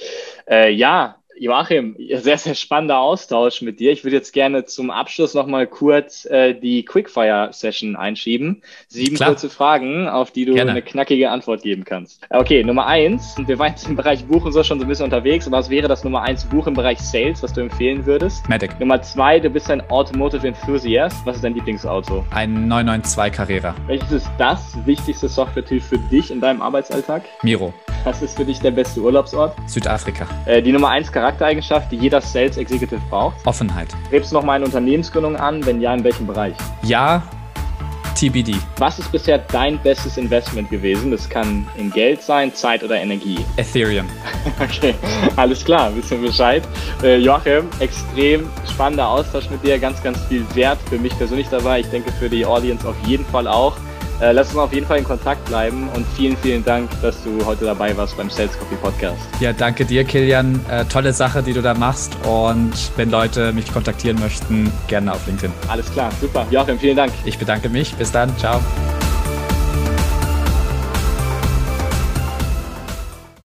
Äh, 0.50 0.72
ja, 0.72 1.17
Joachim, 1.40 1.96
sehr, 2.16 2.38
sehr 2.38 2.56
spannender 2.56 3.00
Austausch 3.00 3.62
mit 3.62 3.80
dir. 3.80 3.92
Ich 3.92 4.04
würde 4.04 4.16
jetzt 4.16 4.34
gerne 4.34 4.66
zum 4.66 4.90
Abschluss 4.90 5.34
nochmal 5.34 5.68
kurz 5.68 6.26
äh, 6.26 6.54
die 6.54 6.84
Quickfire-Session 6.84 7.96
einschieben. 7.96 8.62
Sieben 8.88 9.16
Klar. 9.16 9.30
kurze 9.30 9.50
Fragen, 9.50 10.08
auf 10.08 10.32
die 10.32 10.46
du 10.46 10.54
gerne. 10.54 10.72
eine 10.72 10.82
knackige 10.82 11.30
Antwort 11.30 11.62
geben 11.62 11.84
kannst. 11.84 12.22
Okay, 12.30 12.64
Nummer 12.64 12.88
eins. 12.88 13.36
Wir 13.46 13.60
waren 13.60 13.72
jetzt 13.72 13.88
im 13.88 13.96
Bereich 13.96 14.26
Buch 14.26 14.46
und 14.46 14.52
so 14.52 14.64
schon 14.64 14.80
so 14.80 14.86
ein 14.86 14.88
bisschen 14.88 15.06
unterwegs. 15.06 15.50
Was 15.52 15.70
wäre 15.70 15.88
das 15.88 16.04
Nummer 16.04 16.24
eins 16.24 16.46
Buch 16.46 16.68
im 16.68 16.74
Bereich 16.74 17.00
Sales, 17.00 17.44
was 17.44 17.54
du 17.54 17.62
empfehlen 17.62 18.06
würdest? 18.06 18.48
Medic. 18.50 18.80
Nummer 18.80 19.02
zwei, 19.02 19.40
du 19.40 19.50
bist 19.50 19.70
ein 19.70 19.88
Automotive 19.90 20.48
Enthusiast. 20.48 21.18
Was 21.26 21.38
ist 21.38 21.44
dein 21.44 21.54
Lieblingsauto? 21.54 22.26
Ein 22.32 22.68
992 22.68 23.38
Carrera. 23.38 23.76
Welches 23.88 24.12
ist 24.12 24.30
das 24.38 24.78
wichtigste 24.86 25.28
Software-Tool 25.28 25.80
für 25.80 25.98
dich 26.12 26.32
in 26.32 26.42
deinem 26.42 26.62
Arbeitsalltag? 26.62 27.24
Miro. 27.44 27.74
Was 28.04 28.22
ist 28.22 28.38
für 28.38 28.46
dich 28.46 28.60
der 28.62 28.72
beste 28.72 29.02
Urlaubsort? 29.02 29.54
Südafrika. 29.66 30.26
Äh, 30.46 30.62
die 30.62 30.72
Nummer 30.72 30.90
eins 30.90 31.12
Charaktereigenschaft, 31.28 31.92
die 31.92 31.98
jeder 31.98 32.22
Sales 32.22 32.56
Executive 32.56 33.02
braucht? 33.10 33.46
Offenheit. 33.46 33.90
Gibst 34.12 34.32
du 34.32 34.36
noch 34.36 34.44
mal 34.44 34.54
eine 34.54 34.66
Unternehmensgründung 34.66 35.36
an? 35.36 35.66
Wenn 35.66 35.82
ja, 35.82 35.94
in 35.94 36.04
welchem 36.04 36.26
Bereich? 36.26 36.54
Ja, 36.84 37.22
TBD. 38.16 38.56
Was 38.78 38.98
ist 38.98 39.12
bisher 39.12 39.38
dein 39.38 39.78
bestes 39.80 40.18
Investment 40.18 40.70
gewesen? 40.70 41.12
Das 41.12 41.30
kann 41.30 41.68
in 41.78 41.92
Geld 41.92 42.22
sein, 42.22 42.54
Zeit 42.54 42.82
oder 42.82 42.96
Energie. 42.96 43.40
Ethereum. 43.58 44.08
Okay, 44.62 44.96
alles 45.36 45.66
klar, 45.66 45.94
wissen 45.94 46.22
Bescheid. 46.22 46.64
Äh, 47.04 47.18
Joachim, 47.18 47.68
extrem 47.80 48.50
spannender 48.72 49.10
Austausch 49.10 49.50
mit 49.50 49.62
dir, 49.62 49.78
ganz, 49.78 50.02
ganz 50.02 50.18
viel 50.26 50.46
Wert 50.56 50.80
für 50.90 50.98
mich 50.98 51.16
persönlich 51.18 51.48
dabei. 51.50 51.82
Ich 51.82 51.88
denke 51.88 52.14
für 52.14 52.30
die 52.30 52.46
Audience 52.46 52.88
auf 52.88 52.96
jeden 53.06 53.26
Fall 53.26 53.46
auch. 53.46 53.76
Äh, 54.20 54.32
lass 54.32 54.50
uns 54.50 54.58
auf 54.58 54.74
jeden 54.74 54.86
Fall 54.86 55.00
in 55.00 55.04
Kontakt 55.04 55.46
bleiben 55.46 55.90
und 55.94 56.06
vielen, 56.16 56.36
vielen 56.38 56.64
Dank, 56.64 56.90
dass 57.02 57.24
du 57.24 57.46
heute 57.46 57.66
dabei 57.66 57.96
warst 57.96 58.18
beim 58.18 58.30
Sales 58.30 58.58
Coffee 58.58 58.76
Podcast. 58.76 59.22
Ja, 59.40 59.54
danke 59.54 59.86
dir, 59.86 60.04
Kilian. 60.04 60.60
Äh, 60.70 60.86
tolle 60.86 61.14
Sache, 61.14 61.44
die 61.44 61.54
du 61.54 61.62
da 61.62 61.74
machst. 61.74 62.18
Und 62.26 62.74
wenn 62.96 63.12
Leute 63.12 63.54
mich 63.54 63.72
kontaktieren 63.72 64.20
möchten, 64.20 64.72
gerne 64.88 65.14
auf 65.14 65.26
LinkedIn. 65.28 65.52
Alles 65.68 65.92
klar, 65.92 66.10
super. 66.20 66.46
Joachim, 66.50 66.80
vielen 66.80 66.98
Dank. 66.98 67.14
Ich 67.26 67.38
bedanke 67.38 67.70
mich. 67.70 67.94
Bis 67.96 68.12
dann. 68.12 68.36
Ciao. 68.38 68.60